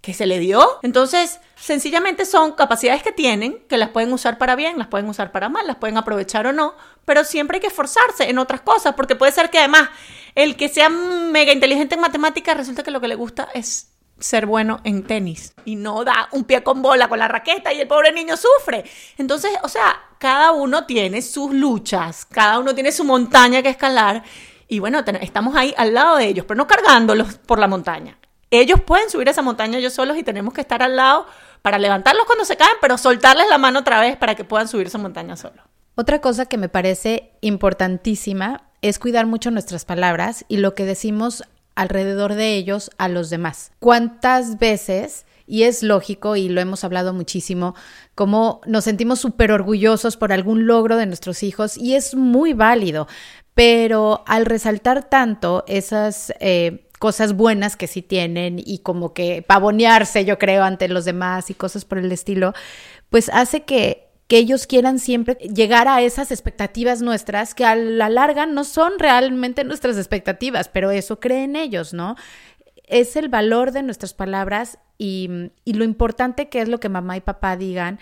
que 0.00 0.14
se 0.14 0.26
le 0.26 0.38
dio. 0.38 0.78
Entonces, 0.82 1.40
sencillamente 1.56 2.24
son 2.24 2.52
capacidades 2.52 3.02
que 3.02 3.12
tienen, 3.12 3.58
que 3.68 3.76
las 3.76 3.90
pueden 3.90 4.12
usar 4.12 4.38
para 4.38 4.56
bien, 4.56 4.78
las 4.78 4.88
pueden 4.88 5.08
usar 5.08 5.32
para 5.32 5.48
mal, 5.48 5.66
las 5.66 5.76
pueden 5.76 5.96
aprovechar 5.96 6.46
o 6.46 6.52
no, 6.52 6.74
pero 7.04 7.24
siempre 7.24 7.56
hay 7.56 7.60
que 7.60 7.66
esforzarse 7.66 8.30
en 8.30 8.38
otras 8.38 8.62
cosas, 8.62 8.94
porque 8.94 9.16
puede 9.16 9.32
ser 9.32 9.50
que 9.50 9.58
además 9.58 9.90
el 10.34 10.56
que 10.56 10.68
sea 10.68 10.88
mega 10.88 11.52
inteligente 11.52 11.96
en 11.96 12.00
matemáticas 12.00 12.56
resulta 12.56 12.82
que 12.82 12.90
lo 12.90 13.00
que 13.00 13.08
le 13.08 13.14
gusta 13.14 13.48
es 13.52 13.88
ser 14.18 14.44
bueno 14.44 14.80
en 14.84 15.02
tenis 15.04 15.54
y 15.64 15.76
no 15.76 16.04
da 16.04 16.28
un 16.32 16.44
pie 16.44 16.62
con 16.62 16.82
bola 16.82 17.08
con 17.08 17.18
la 17.18 17.26
raqueta 17.26 17.72
y 17.72 17.80
el 17.80 17.88
pobre 17.88 18.12
niño 18.12 18.36
sufre. 18.36 18.84
Entonces, 19.16 19.50
o 19.62 19.68
sea, 19.68 19.98
cada 20.18 20.52
uno 20.52 20.84
tiene 20.84 21.22
sus 21.22 21.52
luchas, 21.52 22.26
cada 22.26 22.58
uno 22.58 22.74
tiene 22.74 22.92
su 22.92 23.04
montaña 23.04 23.62
que 23.62 23.70
escalar 23.70 24.22
y 24.68 24.78
bueno, 24.78 25.02
estamos 25.20 25.56
ahí 25.56 25.74
al 25.76 25.94
lado 25.94 26.16
de 26.16 26.26
ellos, 26.26 26.44
pero 26.46 26.58
no 26.58 26.66
cargándolos 26.66 27.38
por 27.38 27.58
la 27.58 27.66
montaña 27.66 28.19
ellos 28.50 28.80
pueden 28.80 29.10
subir 29.10 29.28
esa 29.28 29.42
montaña 29.42 29.78
ellos 29.78 29.92
solos 29.92 30.16
y 30.16 30.22
tenemos 30.22 30.52
que 30.54 30.60
estar 30.60 30.82
al 30.82 30.96
lado 30.96 31.26
para 31.62 31.78
levantarlos 31.78 32.26
cuando 32.26 32.44
se 32.44 32.56
caen, 32.56 32.72
pero 32.80 32.98
soltarles 32.98 33.48
la 33.48 33.58
mano 33.58 33.80
otra 33.80 34.00
vez 34.00 34.16
para 34.16 34.34
que 34.34 34.44
puedan 34.44 34.68
subir 34.68 34.86
esa 34.86 34.98
montaña 34.98 35.36
solos. 35.36 35.64
Otra 35.94 36.20
cosa 36.20 36.46
que 36.46 36.56
me 36.56 36.68
parece 36.68 37.32
importantísima 37.40 38.62
es 38.82 38.98
cuidar 38.98 39.26
mucho 39.26 39.50
nuestras 39.50 39.84
palabras 39.84 40.44
y 40.48 40.56
lo 40.56 40.74
que 40.74 40.84
decimos 40.84 41.44
alrededor 41.74 42.34
de 42.34 42.54
ellos 42.54 42.90
a 42.98 43.08
los 43.08 43.30
demás. 43.30 43.72
¿Cuántas 43.78 44.58
veces 44.58 45.26
y 45.50 45.64
es 45.64 45.82
lógico 45.82 46.36
y 46.36 46.48
lo 46.48 46.60
hemos 46.60 46.84
hablado 46.84 47.12
muchísimo, 47.12 47.74
como 48.14 48.60
nos 48.66 48.84
sentimos 48.84 49.18
súper 49.18 49.50
orgullosos 49.50 50.16
por 50.16 50.32
algún 50.32 50.66
logro 50.66 50.96
de 50.96 51.06
nuestros 51.06 51.42
hijos 51.42 51.76
y 51.76 51.96
es 51.96 52.14
muy 52.14 52.52
válido, 52.52 53.08
pero 53.54 54.22
al 54.26 54.46
resaltar 54.46 55.10
tanto 55.10 55.64
esas... 55.66 56.32
Eh, 56.40 56.86
cosas 57.00 57.32
buenas 57.32 57.76
que 57.76 57.88
sí 57.88 58.02
tienen 58.02 58.62
y 58.64 58.80
como 58.80 59.14
que 59.14 59.42
pavonearse, 59.42 60.24
yo 60.26 60.38
creo, 60.38 60.62
ante 60.62 60.86
los 60.86 61.06
demás 61.06 61.50
y 61.50 61.54
cosas 61.54 61.84
por 61.84 61.98
el 61.98 62.12
estilo, 62.12 62.52
pues 63.08 63.30
hace 63.32 63.62
que 63.62 64.06
que 64.28 64.38
ellos 64.38 64.68
quieran 64.68 65.00
siempre 65.00 65.34
llegar 65.34 65.88
a 65.88 66.02
esas 66.02 66.30
expectativas 66.30 67.02
nuestras 67.02 67.52
que 67.52 67.64
a 67.64 67.74
la 67.74 68.08
larga 68.08 68.46
no 68.46 68.62
son 68.62 68.92
realmente 69.00 69.64
nuestras 69.64 69.96
expectativas, 69.96 70.68
pero 70.68 70.92
eso 70.92 71.18
creen 71.18 71.56
ellos, 71.56 71.92
¿no? 71.92 72.14
Es 72.84 73.16
el 73.16 73.28
valor 73.28 73.72
de 73.72 73.82
nuestras 73.82 74.14
palabras 74.14 74.78
y, 74.98 75.50
y 75.64 75.72
lo 75.72 75.82
importante 75.82 76.48
que 76.48 76.60
es 76.60 76.68
lo 76.68 76.78
que 76.78 76.88
mamá 76.88 77.16
y 77.16 77.22
papá 77.22 77.56
digan 77.56 77.98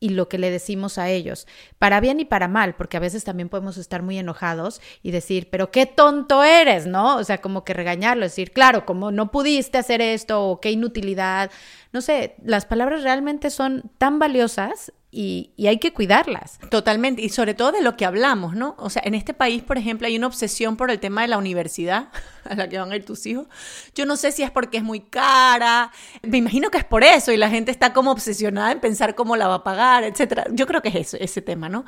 y 0.00 0.10
lo 0.10 0.28
que 0.28 0.38
le 0.38 0.50
decimos 0.50 0.98
a 0.98 1.08
ellos, 1.08 1.46
para 1.78 2.00
bien 2.00 2.20
y 2.20 2.24
para 2.24 2.48
mal, 2.48 2.74
porque 2.74 2.96
a 2.96 3.00
veces 3.00 3.24
también 3.24 3.48
podemos 3.48 3.78
estar 3.78 4.02
muy 4.02 4.18
enojados 4.18 4.80
y 5.02 5.10
decir, 5.10 5.48
pero 5.50 5.70
qué 5.70 5.86
tonto 5.86 6.44
eres, 6.44 6.86
¿no? 6.86 7.16
O 7.16 7.24
sea, 7.24 7.40
como 7.40 7.64
que 7.64 7.74
regañarlo, 7.74 8.24
decir, 8.24 8.52
claro, 8.52 8.84
como 8.84 9.10
no 9.10 9.30
pudiste 9.30 9.78
hacer 9.78 10.00
esto 10.00 10.42
o 10.42 10.60
qué 10.60 10.70
inutilidad, 10.70 11.50
no 11.92 12.00
sé, 12.00 12.36
las 12.44 12.66
palabras 12.66 13.02
realmente 13.02 13.50
son 13.50 13.90
tan 13.98 14.18
valiosas 14.18 14.92
y, 15.16 15.66
hay 15.66 15.78
que 15.78 15.94
cuidarlas. 15.94 16.58
Totalmente, 16.70 17.22
y 17.22 17.30
sobre 17.30 17.54
todo 17.54 17.72
de 17.72 17.80
lo 17.80 17.96
que 17.96 18.04
hablamos, 18.04 18.54
¿no? 18.54 18.74
O 18.78 18.90
sea, 18.90 19.00
en 19.02 19.14
este 19.14 19.32
país, 19.32 19.62
por 19.62 19.78
ejemplo, 19.78 20.06
hay 20.06 20.16
una 20.18 20.26
obsesión 20.26 20.76
por 20.76 20.90
el 20.90 21.00
tema 21.00 21.22
de 21.22 21.28
la 21.28 21.38
universidad 21.38 22.08
a 22.44 22.54
la 22.54 22.68
que 22.68 22.78
van 22.78 22.92
a 22.92 22.96
ir 22.96 23.06
tus 23.06 23.24
hijos. 23.24 23.46
Yo 23.94 24.04
no 24.04 24.16
sé 24.16 24.30
si 24.30 24.42
es 24.42 24.50
porque 24.50 24.76
es 24.76 24.82
muy 24.82 25.00
cara, 25.00 25.90
me 26.22 26.36
imagino 26.36 26.70
que 26.70 26.76
es 26.76 26.84
por 26.84 27.02
eso 27.02 27.32
y 27.32 27.38
la 27.38 27.48
gente 27.48 27.70
está 27.70 27.94
como 27.94 28.10
obsesionada 28.10 28.72
en 28.72 28.80
pensar 28.80 29.14
cómo 29.14 29.36
la 29.36 29.48
va 29.48 29.54
a 29.54 29.64
pagar, 29.64 30.04
etcétera. 30.04 30.44
Yo 30.50 30.66
creo 30.66 30.82
que 30.82 30.90
es 30.90 30.96
eso, 30.96 31.16
ese 31.18 31.40
tema, 31.40 31.70
¿no? 31.70 31.86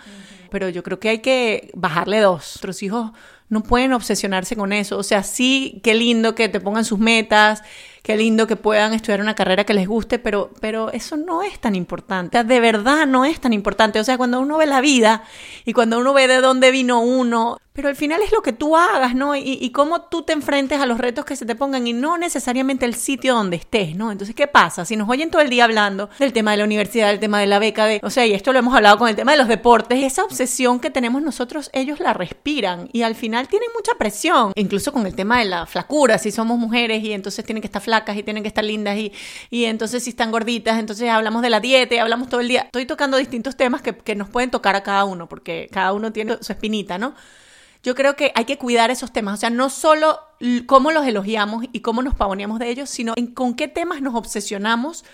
Pero 0.50 0.70
yo 0.70 0.82
creo 0.82 0.98
que 0.98 1.10
hay 1.10 1.18
que 1.18 1.70
bajarle 1.74 2.20
dos. 2.20 2.38
Nuestros 2.38 2.82
hijos 2.82 3.12
no 3.50 3.62
pueden 3.62 3.92
obsesionarse 3.92 4.56
con 4.56 4.72
eso. 4.72 4.96
O 4.96 5.02
sea, 5.02 5.22
sí, 5.22 5.80
qué 5.82 5.94
lindo 5.94 6.34
que 6.34 6.48
te 6.48 6.60
pongan 6.60 6.86
sus 6.86 6.98
metas, 6.98 7.62
qué 8.02 8.16
lindo 8.16 8.46
que 8.46 8.56
puedan 8.56 8.94
estudiar 8.94 9.20
una 9.20 9.34
carrera 9.34 9.64
que 9.64 9.74
les 9.74 9.86
guste, 9.86 10.18
pero, 10.18 10.50
pero 10.60 10.90
eso 10.92 11.16
no 11.16 11.42
es 11.42 11.58
tan 11.58 11.74
importante. 11.74 12.42
De 12.42 12.60
verdad 12.60 13.06
no 13.06 13.24
es 13.24 13.40
tan 13.40 13.52
importante. 13.52 14.00
O 14.00 14.04
sea, 14.04 14.16
cuando 14.16 14.40
uno 14.40 14.58
ve 14.58 14.66
la 14.66 14.80
vida 14.80 15.22
y 15.64 15.72
cuando 15.72 15.98
uno 15.98 16.12
ve 16.14 16.28
de 16.28 16.40
dónde 16.40 16.70
vino 16.70 17.00
uno, 17.00 17.58
pero 17.78 17.90
al 17.90 17.94
final 17.94 18.20
es 18.22 18.32
lo 18.32 18.42
que 18.42 18.52
tú 18.52 18.76
hagas, 18.76 19.14
¿no? 19.14 19.36
Y, 19.36 19.56
y, 19.60 19.70
cómo 19.70 20.00
tú 20.00 20.22
te 20.22 20.32
enfrentes 20.32 20.80
a 20.80 20.86
los 20.86 20.98
retos 20.98 21.24
que 21.24 21.36
se 21.36 21.46
te 21.46 21.54
pongan 21.54 21.86
y 21.86 21.92
no 21.92 22.18
necesariamente 22.18 22.84
el 22.84 22.96
sitio 22.96 23.34
donde 23.34 23.54
estés, 23.56 23.94
¿no? 23.94 24.10
Entonces, 24.10 24.34
¿qué 24.34 24.48
pasa? 24.48 24.84
Si 24.84 24.96
nos 24.96 25.08
oyen 25.08 25.30
todo 25.30 25.42
el 25.42 25.48
día 25.48 25.62
hablando 25.62 26.10
del 26.18 26.32
tema 26.32 26.50
de 26.50 26.56
la 26.56 26.64
universidad, 26.64 27.06
del 27.06 27.20
tema 27.20 27.38
de 27.38 27.46
la 27.46 27.60
beca, 27.60 27.86
de, 27.86 28.00
o 28.02 28.10
sea, 28.10 28.26
y 28.26 28.34
esto 28.34 28.52
lo 28.52 28.58
hemos 28.58 28.74
hablado 28.74 28.98
con 28.98 29.08
el 29.08 29.14
tema 29.14 29.30
de 29.30 29.38
los 29.38 29.46
deportes, 29.46 30.02
esa 30.02 30.24
obsesión 30.24 30.80
que 30.80 30.90
tenemos 30.90 31.22
nosotros, 31.22 31.70
ellos 31.72 32.00
la 32.00 32.14
respiran 32.14 32.88
y 32.92 33.02
al 33.02 33.14
final 33.14 33.46
tienen 33.46 33.68
mucha 33.76 33.92
presión, 33.96 34.50
incluso 34.56 34.92
con 34.92 35.06
el 35.06 35.14
tema 35.14 35.38
de 35.38 35.44
la 35.44 35.64
flacura, 35.64 36.18
si 36.18 36.32
somos 36.32 36.58
mujeres 36.58 37.04
y 37.04 37.12
entonces 37.12 37.44
tienen 37.44 37.60
que 37.60 37.68
estar 37.68 37.80
flacas 37.80 38.16
y 38.16 38.24
tienen 38.24 38.42
que 38.42 38.48
estar 38.48 38.64
lindas 38.64 38.96
y, 38.96 39.12
y 39.50 39.66
entonces 39.66 40.02
si 40.02 40.10
están 40.10 40.32
gorditas, 40.32 40.80
entonces 40.80 41.08
hablamos 41.10 41.42
de 41.42 41.50
la 41.50 41.60
dieta 41.60 41.94
y 41.94 41.98
hablamos 41.98 42.28
todo 42.28 42.40
el 42.40 42.48
día. 42.48 42.62
Estoy 42.62 42.86
tocando 42.86 43.16
distintos 43.18 43.56
temas 43.56 43.82
que, 43.82 43.96
que 43.96 44.16
nos 44.16 44.28
pueden 44.28 44.50
tocar 44.50 44.74
a 44.74 44.82
cada 44.82 45.04
uno, 45.04 45.28
porque 45.28 45.68
cada 45.70 45.92
uno 45.92 46.12
tiene 46.12 46.38
su 46.40 46.50
espinita, 46.50 46.98
¿no? 46.98 47.14
Yo 47.88 47.94
creo 47.94 48.16
que 48.16 48.32
hay 48.34 48.44
que 48.44 48.58
cuidar 48.58 48.90
esos 48.90 49.12
temas, 49.12 49.32
o 49.32 49.36
sea, 49.38 49.48
no 49.48 49.70
solo 49.70 50.20
cómo 50.66 50.92
los 50.92 51.06
elogiamos 51.06 51.64
y 51.72 51.80
cómo 51.80 52.02
nos 52.02 52.14
pavoneamos 52.14 52.58
de 52.58 52.68
ellos, 52.68 52.90
sino 52.90 53.14
en 53.16 53.28
con 53.28 53.54
qué 53.54 53.66
temas 53.66 54.02
nos 54.02 54.14
obsesionamos 54.14 55.06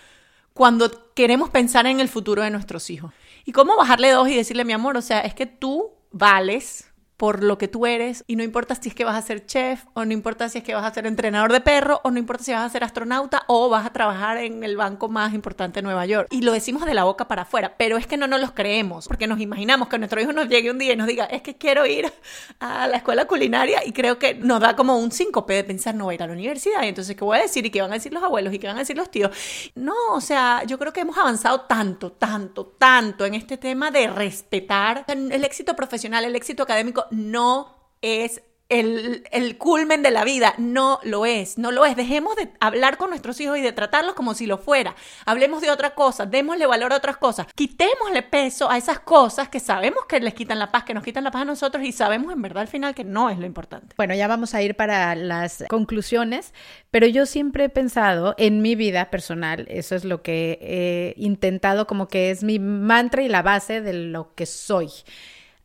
cuando 0.54 1.12
queremos 1.14 1.50
pensar 1.50 1.87
en 1.87 2.00
el 2.00 2.09
futuro 2.09 2.43
de 2.43 2.50
nuestros 2.50 2.90
hijos. 2.90 3.12
Y 3.45 3.52
cómo 3.52 3.76
bajarle 3.76 4.11
dos 4.11 4.28
y 4.28 4.35
decirle, 4.35 4.64
mi 4.64 4.73
amor, 4.73 4.97
o 4.97 5.02
sea, 5.02 5.21
es 5.21 5.35
que 5.35 5.47
tú 5.47 5.93
vales 6.11 6.90
por 7.25 7.43
lo 7.43 7.57
que 7.57 7.69
tú 7.69 7.87
eres 7.87 8.23
y 8.26 8.37
no 8.37 8.43
importa 8.43 8.75
si 8.75 8.90
es 8.90 8.95
que 8.95 9.02
vas 9.02 9.16
a 9.16 9.26
ser 9.26 9.47
chef 9.47 9.87
o 9.95 10.04
no 10.04 10.12
importa 10.12 10.47
si 10.50 10.59
es 10.59 10.64
que 10.64 10.75
vas 10.75 10.85
a 10.85 10.93
ser 10.93 11.07
entrenador 11.07 11.54
de 11.54 11.62
perro 11.62 12.02
o 12.04 12.11
no 12.11 12.19
importa 12.19 12.45
si 12.45 12.52
vas 12.52 12.61
a 12.61 12.69
ser 12.69 12.85
astronauta 12.85 13.45
o 13.47 13.71
vas 13.71 13.87
a 13.87 13.95
trabajar 13.95 14.37
en 14.37 14.63
el 14.63 14.76
banco 14.76 15.08
más 15.08 15.32
importante 15.32 15.78
de 15.78 15.84
Nueva 15.84 16.04
York. 16.04 16.28
Y 16.30 16.43
lo 16.43 16.52
decimos 16.52 16.84
de 16.84 16.93
la 16.93 17.04
boca 17.04 17.26
para 17.26 17.45
afuera, 17.45 17.76
pero 17.78 17.97
es 17.97 18.06
que 18.06 18.19
no 18.19 18.26
nos 18.26 18.43
los 18.43 18.52
creemos 18.52 19.08
porque 19.08 19.26
nos 19.26 19.41
imaginamos 19.41 19.89
que 19.89 19.97
nuestro 19.97 20.21
hijo 20.21 20.34
nos 20.34 20.50
llegue 20.50 20.71
un 20.71 20.76
día 20.76 20.93
y 20.93 20.97
nos 20.97 21.06
diga, 21.06 21.25
es 21.25 21.41
que 21.41 21.56
quiero 21.56 21.87
ir 21.87 22.13
a 22.60 22.87
la 22.89 22.99
escuela 22.99 23.25
culinaria 23.25 23.82
y 23.87 23.93
creo 23.93 24.19
que 24.19 24.34
nos 24.34 24.60
da 24.60 24.76
como 24.76 24.99
un 24.99 25.10
síncope 25.10 25.54
de 25.54 25.65
pensar, 25.65 25.95
no 25.95 26.04
voy 26.04 26.13
a 26.13 26.15
ir 26.17 26.23
a 26.25 26.26
la 26.26 26.34
universidad 26.34 26.82
y 26.82 26.89
entonces 26.89 27.17
qué 27.17 27.25
voy 27.25 27.39
a 27.39 27.41
decir 27.41 27.65
y 27.65 27.71
qué 27.71 27.80
van 27.80 27.93
a 27.93 27.95
decir 27.95 28.13
los 28.13 28.23
abuelos 28.23 28.52
y 28.52 28.58
qué 28.58 28.67
van 28.67 28.76
a 28.76 28.80
decir 28.80 28.99
los 28.99 29.10
tíos. 29.10 29.30
No, 29.76 29.95
o 30.10 30.21
sea, 30.21 30.63
yo 30.67 30.78
creo 30.78 30.93
que 30.93 31.00
hemos 31.00 31.17
avanzado 31.17 31.63
tanto, 31.63 32.13
tanto, 32.13 32.67
tanto 32.67 33.25
en 33.25 33.32
este 33.32 33.56
tema 33.56 33.91
de 33.91 34.08
respetar 34.08 35.06
el 35.08 35.43
éxito 35.43 35.75
profesional, 35.75 36.23
el 36.26 36.37
éxito 36.37 36.65
académico 36.65 37.06
no 37.15 37.75
es 38.03 38.43
el, 38.69 39.57
culmen 39.59 40.03
de 40.03 40.11
la 40.11 40.25
vida. 40.25 40.55
No 40.59 41.00
lo 41.03 41.27
es, 41.27 41.59
no 41.59 41.71
lo 41.71 41.85
es. 41.85 41.97
Dejemos 41.97 42.37
de 42.37 42.50
hablar 42.61 42.97
con 42.97 43.11
nuestros 43.11 43.41
hijos 43.41 43.59
y 43.59 43.63
de 43.63 43.73
tratarlos 43.73 44.15
como 44.15 44.35
si 44.35 44.47
lo 44.47 44.59
fuera. 44.59 44.95
Hablemos 45.27 45.63
de 45.63 45.71
otra 45.71 45.95
cosa, 45.95 46.27
démosle 46.27 46.67
valor 46.67 46.93
a 46.93 46.97
otras 46.97 47.17
cosas. 47.17 47.47
Quitémosle 47.55 48.23
peso 48.23 48.71
a 48.71 48.77
esas 48.77 49.00
cosas 49.00 49.49
que 49.49 49.61
sabemos 49.61 50.07
que 50.07 50.21
les 50.21 50.35
quitan 50.35 50.59
la 50.59 50.71
paz, 50.71 50.85
que 50.85 50.95
nos 50.95 51.05
quitan 51.05 51.25
la 51.25 51.31
paz 51.31 51.43
a 51.43 51.47
nosotros 51.47 51.85
y 51.85 51.93
sabemos 51.93 52.33
en 52.33 52.43
verdad 52.43 52.63
al 52.63 52.69
final 52.69 52.95
que 52.95 53.05
no 53.05 53.31
es 53.31 53.39
lo 53.39 53.47
importante. 53.47 53.95
Bueno, 53.97 54.15
ya 54.15 54.27
vamos 54.29 54.55
a 54.55 54.63
ir 54.63 54.75
para 54.75 55.15
las 55.15 55.65
conclusiones, 55.69 56.53
pero 56.91 57.07
yo 57.07 57.27
siempre 57.27 57.65
he 57.65 57.69
pensado 57.69 58.35
en 58.39 58.63
mi 58.63 58.75
vida 58.75 59.11
personal, 59.11 59.67
eso 59.69 59.95
es 59.95 60.05
lo 60.05 60.23
que 60.23 60.59
he 60.61 61.15
intentado 61.21 61.87
como 61.87 62.09
que 62.09 62.31
es 62.31 62.43
mi 62.43 62.59
mantra 62.59 63.23
y 63.23 63.29
la 63.29 63.43
base 63.43 63.81
de 63.81 63.93
lo 63.93 64.35
que 64.35 64.47
soy 64.47 64.91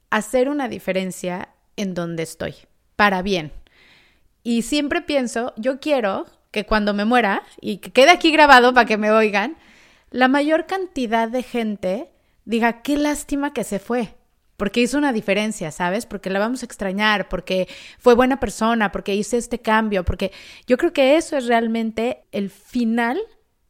hacer 0.10 0.50
una 0.50 0.68
diferencia 0.68 1.50
en 1.76 1.94
donde 1.94 2.24
estoy, 2.24 2.56
para 2.96 3.22
bien. 3.22 3.52
Y 4.44 4.64
siempre 4.64 5.02
pienso, 5.02 5.54
yo 5.58 5.80
quiero 5.80 6.26
que 6.52 6.66
cuando 6.66 6.94
me 6.94 7.06
muera, 7.06 7.44
y 7.62 7.78
que 7.78 7.92
quede 7.92 8.12
aquí 8.12 8.32
grabado 8.32 8.74
para 8.74 8.88
que 8.88 8.98
me 8.98 9.12
oigan, 9.12 9.58
la 10.10 10.28
mayor 10.28 10.66
cantidad 10.66 11.30
de 11.30 11.44
gente 11.44 12.10
diga, 12.46 12.82
qué 12.82 12.98
lástima 12.98 13.54
que 13.54 13.64
se 13.64 13.80
fue, 13.80 14.16
porque 14.58 14.82
hizo 14.82 14.98
una 14.98 15.14
diferencia, 15.14 15.72
¿sabes? 15.72 16.06
Porque 16.06 16.30
la 16.30 16.40
vamos 16.40 16.64
a 16.64 16.66
extrañar, 16.66 17.30
porque 17.30 17.68
fue 18.00 18.16
buena 18.16 18.40
persona, 18.40 18.92
porque 18.92 19.16
hice 19.16 19.38
este 19.38 19.60
cambio, 19.60 20.04
porque 20.04 20.32
yo 20.66 20.78
creo 20.78 20.92
que 20.92 21.16
eso 21.16 21.38
es 21.38 21.46
realmente 21.46 22.24
el 22.32 22.50
final 22.50 23.20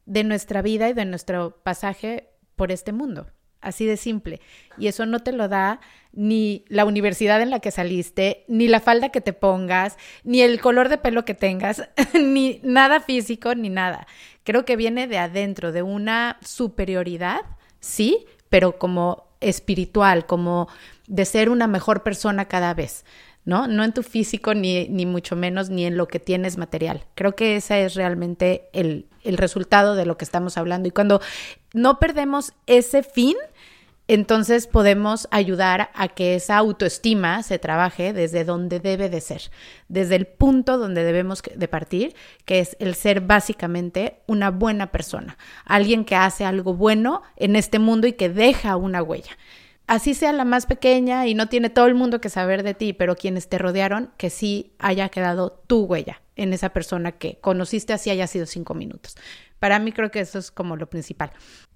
de 0.06 0.24
nuestra 0.24 0.62
vida 0.62 0.90
y 0.90 0.94
de 0.94 1.06
nuestro 1.06 1.62
pasaje 1.62 2.30
por 2.56 2.72
este 2.72 2.94
mundo. 2.94 3.28
Así 3.62 3.86
de 3.86 3.98
simple. 3.98 4.40
Y 4.78 4.88
eso 4.88 5.06
no 5.06 5.20
te 5.20 5.32
lo 5.32 5.48
da 5.48 5.82
ni 6.12 6.66
la 6.70 6.86
universidad 6.86 7.42
en 7.42 7.50
la 7.50 7.60
que 7.60 7.72
saliste, 7.72 8.46
ni 8.48 8.68
la 8.68 8.80
falda 8.80 9.10
que 9.10 9.22
te 9.22 9.34
pongas, 9.34 9.98
ni 10.24 10.42
el 10.42 10.60
color 10.60 10.90
de 10.90 10.98
pelo 10.98 11.26
que 11.26 11.34
tengas, 11.34 11.88
ni 12.14 12.60
nada 12.64 13.00
físico, 13.00 13.54
ni 13.56 13.70
nada. 13.70 14.08
Creo 14.44 14.66
que 14.66 14.76
viene 14.76 15.08
de 15.08 15.18
adentro, 15.18 15.72
de 15.72 15.84
una 15.84 16.38
superioridad, 16.42 17.42
sí, 17.80 18.26
pero 18.50 18.80
como 18.80 19.26
espiritual, 19.42 20.26
como 20.26 20.68
de 21.08 21.26
ser 21.26 21.50
una 21.50 21.68
mejor 21.68 22.04
persona 22.04 22.46
cada 22.46 22.74
vez. 22.74 23.06
¿No? 23.50 23.68
No 23.68 23.84
en 23.84 23.92
tu 23.92 24.04
físico, 24.04 24.54
ni, 24.54 24.88
ni 24.88 25.06
mucho 25.06 25.36
menos, 25.36 25.70
ni 25.70 25.86
en 25.86 25.98
lo 25.98 26.08
que 26.08 26.20
tienes 26.20 26.58
material. 26.58 27.04
Creo 27.16 27.36
que 27.36 27.58
ese 27.58 27.84
es 27.84 27.96
realmente 27.96 28.70
el, 28.72 29.08
el 29.24 29.38
resultado 29.38 29.96
de 29.96 30.06
lo 30.06 30.18
que 30.18 30.24
estamos 30.24 30.58
hablando. 30.58 30.88
Y 30.88 30.92
cuando 30.92 31.20
no 31.74 32.00
perdemos 32.00 32.54
ese 32.68 33.04
fin, 33.04 33.36
entonces 34.08 34.66
podemos 34.66 35.28
ayudar 35.30 35.92
a 35.94 36.08
que 36.08 36.36
esa 36.36 36.58
autoestima 36.58 37.44
se 37.44 37.60
trabaje 37.60 38.12
desde 38.12 38.44
donde 38.44 38.80
debe 38.80 39.08
de 39.08 39.22
ser, 39.22 39.52
desde 39.88 40.16
el 40.16 40.26
punto 40.26 40.78
donde 40.78 41.04
debemos 41.04 41.44
de 41.44 41.68
partir, 41.68 42.16
que 42.46 42.60
es 42.60 42.76
el 42.80 42.96
ser 42.96 43.22
básicamente 43.22 44.22
una 44.26 44.50
buena 44.50 44.92
persona, 44.92 45.38
alguien 45.66 46.06
que 46.06 46.16
hace 46.16 46.44
algo 46.44 46.74
bueno 46.74 47.22
en 47.36 47.56
este 47.56 47.78
mundo 47.78 48.08
y 48.08 48.14
que 48.14 48.30
deja 48.30 48.78
una 48.78 49.04
huella. 49.04 49.38
Así 49.90 50.14
sea 50.14 50.32
la 50.34 50.46
más 50.46 50.68
pequeña 50.68 51.26
y 51.26 51.34
no 51.34 51.50
tiene 51.50 51.72
todo 51.72 51.88
el 51.88 51.96
mundo 51.96 52.22
que 52.22 52.30
saber 52.30 52.62
de 52.62 52.76
ti, 52.76 52.94
pero 52.94 53.16
quienes 53.16 53.50
te 53.50 53.58
rodearon, 53.58 54.12
que 54.18 54.30
sí 54.30 54.72
haya 54.78 55.10
quedado 55.10 55.64
tu 55.66 55.86
huella 55.86 56.22
en 56.36 56.54
esa 56.54 56.70
persona 56.70 57.14
que 57.14 57.40
conociste 57.42 57.92
así 57.92 58.12
haya 58.12 58.28
sido 58.28 58.46
cinco 58.46 58.76
minutos. 58.76 59.16
Para 59.58 59.80
mí 59.80 59.92
creo 59.92 60.12
que 60.12 60.20
eso 60.20 60.38
es 60.38 60.52
como 60.52 60.76
lo 60.76 60.92
principal. 60.92 61.32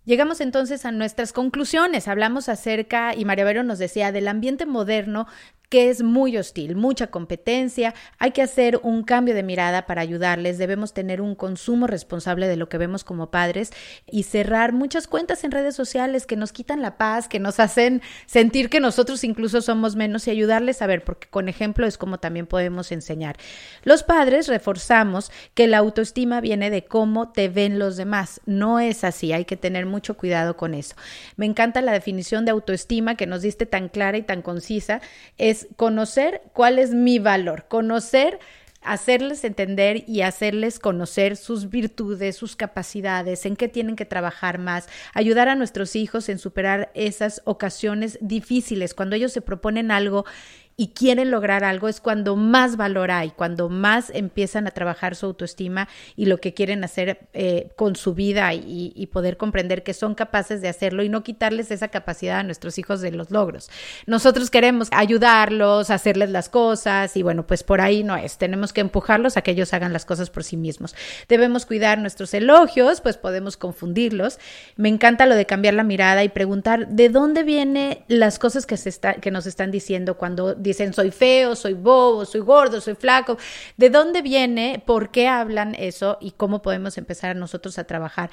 Llegamos 0.06 0.42
entonces 0.42 0.86
a 0.86 0.92
nuestras 0.92 1.34
conclusiones. 1.34 2.08
Hablamos 2.08 2.50
acerca, 2.50 3.16
y 3.16 3.26
María 3.26 3.46
Vero 3.46 3.64
nos 3.64 3.80
decía, 3.80 4.12
del 4.12 4.28
ambiente 4.28 4.68
moderno 4.68 5.26
que 5.74 5.90
es 5.90 6.04
muy 6.04 6.38
hostil, 6.38 6.76
mucha 6.76 7.08
competencia, 7.08 7.96
hay 8.20 8.30
que 8.30 8.44
hacer 8.44 8.80
un 8.84 9.02
cambio 9.02 9.34
de 9.34 9.42
mirada 9.42 9.88
para 9.88 10.02
ayudarles, 10.02 10.60
debemos 10.60 10.94
tener 10.94 11.20
un 11.20 11.34
consumo 11.34 11.88
responsable 11.88 12.48
de 12.48 12.58
lo 12.58 12.70
que 12.70 12.78
vemos 12.78 13.04
como 13.04 13.32
padres 13.32 13.72
y 14.06 14.22
cerrar 14.22 14.72
muchas 14.72 15.08
cuentas 15.08 15.44
en 15.44 15.50
redes 15.50 15.76
sociales 15.76 16.28
que 16.28 16.36
nos 16.36 16.52
quitan 16.52 16.84
la 16.84 16.96
paz, 16.98 17.28
que 17.28 17.40
nos 17.40 17.60
hacen 17.60 18.04
sentir 18.28 18.70
que 18.70 18.80
nosotros 18.80 19.24
incluso 19.24 19.64
somos 19.64 19.96
menos 19.96 20.28
y 20.28 20.30
ayudarles 20.30 20.80
a 20.84 20.86
ver, 20.86 21.04
porque 21.04 21.28
con 21.28 21.50
ejemplo 21.50 21.88
es 21.88 21.98
como 21.98 22.20
también 22.20 22.46
podemos 22.46 22.92
enseñar. 22.92 23.38
Los 23.82 24.04
padres 24.04 24.48
reforzamos 24.48 25.32
que 25.56 25.66
la 25.66 25.80
autoestima 25.80 26.40
viene 26.40 26.70
de 26.70 26.86
cómo 26.86 27.32
te 27.32 27.50
ven 27.50 27.80
los 27.80 27.98
demás, 27.98 28.42
no 28.46 28.80
es 28.80 29.04
así, 29.04 29.34
hay 29.34 29.46
que 29.46 29.58
tener 29.58 29.88
mucho 29.88 30.18
cuidado 30.18 30.56
con 30.56 30.76
eso. 30.76 30.94
Me 31.36 31.48
encanta 31.48 31.82
la 31.82 31.94
definición 31.94 32.46
de 32.46 32.52
autoestima 32.52 33.16
que 33.16 33.26
nos 33.26 33.42
diste 33.42 33.66
tan 33.66 33.90
clara 33.90 34.20
y 34.20 34.22
tan 34.22 34.44
concisa, 34.44 35.02
es 35.40 35.63
conocer 35.76 36.42
cuál 36.54 36.80
es 36.80 36.94
mi 36.94 37.20
valor, 37.20 37.66
conocer 37.68 38.40
hacerles 38.84 39.44
entender 39.44 40.04
y 40.08 40.22
hacerles 40.22 40.80
conocer 40.80 41.38
sus 41.38 41.70
virtudes, 41.70 42.36
sus 42.36 42.56
capacidades, 42.56 43.46
en 43.46 43.56
qué 43.56 43.68
tienen 43.68 43.96
que 43.96 44.06
trabajar 44.06 44.60
más, 44.60 44.88
ayudar 45.14 45.50
a 45.50 45.56
nuestros 45.56 45.96
hijos 45.96 46.30
en 46.30 46.40
superar 46.40 46.92
esas 46.94 47.42
ocasiones 47.46 48.18
difíciles, 48.22 48.94
cuando 48.94 49.16
ellos 49.16 49.32
se 49.32 49.42
proponen 49.42 49.92
algo 49.92 50.26
y 50.76 50.90
quieren 50.90 51.32
lograr 51.32 51.64
algo 51.64 51.88
es 51.88 52.02
cuando 52.02 52.36
más 52.36 52.78
valor 52.78 53.12
hay, 53.12 53.32
cuando 53.32 53.70
más 53.70 54.10
empiezan 54.10 54.68
a 54.68 54.72
trabajar 54.72 55.16
su 55.16 55.28
autoestima 55.28 55.88
y 56.16 56.26
lo 56.26 56.40
que 56.40 56.54
quieren 56.54 56.84
hacer 56.84 57.28
eh, 57.34 57.72
con 57.76 57.96
su 57.96 58.14
vida 58.14 58.54
y, 58.54 58.92
y, 58.96 59.08
poder 59.08 59.38
comprender 59.38 59.84
que 59.84 59.94
son 59.94 60.16
capaces 60.16 60.62
de 60.62 60.70
hacerlo 60.70 61.04
y 61.04 61.10
no 61.10 61.24
quitarles 61.24 61.70
esa 61.70 61.90
capacidad 61.90 62.40
a 62.40 62.44
nuestros 62.44 62.78
hijos 62.80 63.02
de 63.02 63.12
los 63.12 63.30
logros. 63.30 63.70
Nosotros 64.08 64.50
queremos 64.50 64.88
ayudarlos, 64.92 65.90
hacerles 65.90 66.32
las 66.32 66.50
cosas 66.50 67.16
y 67.16 67.22
bueno, 67.22 67.46
pues 67.46 67.64
por 67.64 67.82
ahí 67.82 68.04
no 68.04 68.16
es. 68.16 68.38
Tenemos 68.38 68.74
que 68.74 68.82
empujarlos 68.82 69.38
a 69.38 69.42
que 69.42 69.52
ellos 69.52 69.74
hagan 69.74 69.94
las 69.94 70.06
cosas 70.06 70.30
por 70.30 70.44
sí 70.44 70.58
mismos. 70.58 70.96
Debemos 71.28 71.66
cuidar 71.66 72.00
nuestros 72.00 72.34
elogios, 72.34 73.02
pues 73.02 73.18
podemos 73.18 73.58
confundirlos. 73.58 74.40
Me 74.76 74.90
encanta 74.90 75.26
lo 75.26 75.36
de 75.36 75.46
cambiar 75.46 75.76
la 75.76 75.84
mirada 75.84 76.24
y 76.24 76.30
preguntar 76.30 76.88
de 76.88 77.10
dónde 77.10 77.44
vienen 77.44 78.00
las 78.08 78.40
cosas 78.40 78.66
que, 78.66 78.78
se 78.78 78.90
está, 78.90 79.14
que 79.16 79.32
nos 79.32 79.46
están 79.46 79.70
diciendo 79.70 80.18
cuando 80.18 80.56
dicen 80.64 80.94
soy 80.94 81.12
feo, 81.12 81.56
soy 81.56 81.74
bobo, 81.74 82.26
soy 82.26 82.42
gordo, 82.42 82.82
soy 82.82 82.96
flaco. 82.96 83.38
¿De 83.78 83.90
dónde 83.90 84.22
viene? 84.22 84.82
¿Por 84.86 85.12
qué 85.12 85.28
hablan 85.28 85.76
eso? 85.76 86.18
Y 86.20 86.32
cómo 86.32 86.62
podemos 86.62 86.98
empezar 86.98 87.36
nosotros 87.36 87.78
a 87.78 87.84
trabajar 87.84 88.32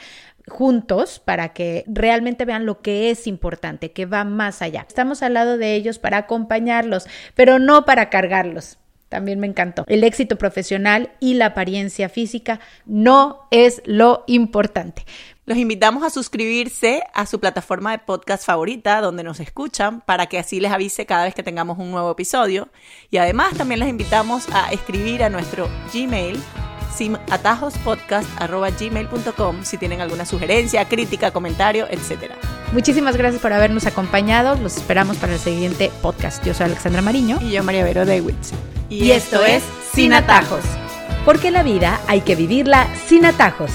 juntos 0.49 1.21
para 1.23 1.53
que 1.53 1.85
realmente 1.87 2.45
vean 2.45 2.67
lo 2.67 2.81
que 2.81 3.11
es 3.11 3.27
importante, 3.27 3.93
que 3.93 4.07
va 4.07 4.25
más 4.25 4.63
allá. 4.63 4.87
Estamos 4.89 5.23
al 5.23 5.35
lado 5.35 5.59
de 5.59 5.75
ellos 5.75 5.99
para 5.99 6.19
acompañarlos, 6.19 7.07
pero 7.35 7.59
no 7.59 7.85
para 7.85 8.11
cargarlos. 8.11 8.79
También 9.11 9.41
me 9.41 9.49
encantó. 9.49 9.85
El 9.89 10.05
éxito 10.05 10.39
profesional 10.39 11.11
y 11.19 11.35
la 11.35 11.47
apariencia 11.47 12.09
física 12.09 12.61
no 12.87 13.49
es 13.51 13.83
lo 13.85 14.23
importante. 14.29 15.05
Los 15.51 15.59
invitamos 15.59 16.03
a 16.05 16.11
suscribirse 16.11 17.03
a 17.13 17.27
su 17.27 17.41
plataforma 17.41 17.91
de 17.91 17.99
podcast 17.99 18.47
favorita 18.47 19.01
donde 19.01 19.25
nos 19.25 19.41
escuchan 19.41 20.01
para 20.01 20.27
que 20.27 20.39
así 20.39 20.61
les 20.61 20.71
avise 20.71 21.07
cada 21.07 21.25
vez 21.25 21.35
que 21.35 21.43
tengamos 21.43 21.77
un 21.77 21.91
nuevo 21.91 22.13
episodio. 22.13 22.69
Y 23.11 23.17
además 23.17 23.57
también 23.57 23.81
les 23.81 23.89
invitamos 23.89 24.49
a 24.53 24.71
escribir 24.71 25.25
a 25.25 25.29
nuestro 25.29 25.69
Gmail 25.93 26.41
atajospodcast.gmail.com 27.33 29.65
si 29.65 29.77
tienen 29.77 30.01
alguna 30.01 30.25
sugerencia, 30.25 30.85
crítica, 30.85 31.33
comentario, 31.33 31.89
etc. 31.91 32.31
Muchísimas 32.73 33.17
gracias 33.17 33.43
por 33.43 33.53
habernos 33.53 33.87
acompañado. 33.87 34.55
Los 34.55 34.77
esperamos 34.77 35.17
para 35.17 35.33
el 35.33 35.41
siguiente 35.41 35.91
podcast. 36.01 36.47
Yo 36.47 36.55
soy 36.55 36.67
Alexandra 36.67 37.03
Mariño. 37.03 37.39
Y 37.41 37.51
yo 37.51 37.65
María 37.65 37.83
Vero 37.83 38.07
Dewitz. 38.07 38.53
Y, 38.89 39.07
y 39.07 39.11
esto 39.11 39.45
es 39.45 39.65
Sin 39.93 40.13
Atajos. 40.13 40.63
Porque 41.25 41.51
la 41.51 41.65
vida 41.65 42.01
hay 42.07 42.21
que 42.21 42.37
vivirla 42.37 42.87
sin 43.09 43.25
atajos. 43.25 43.73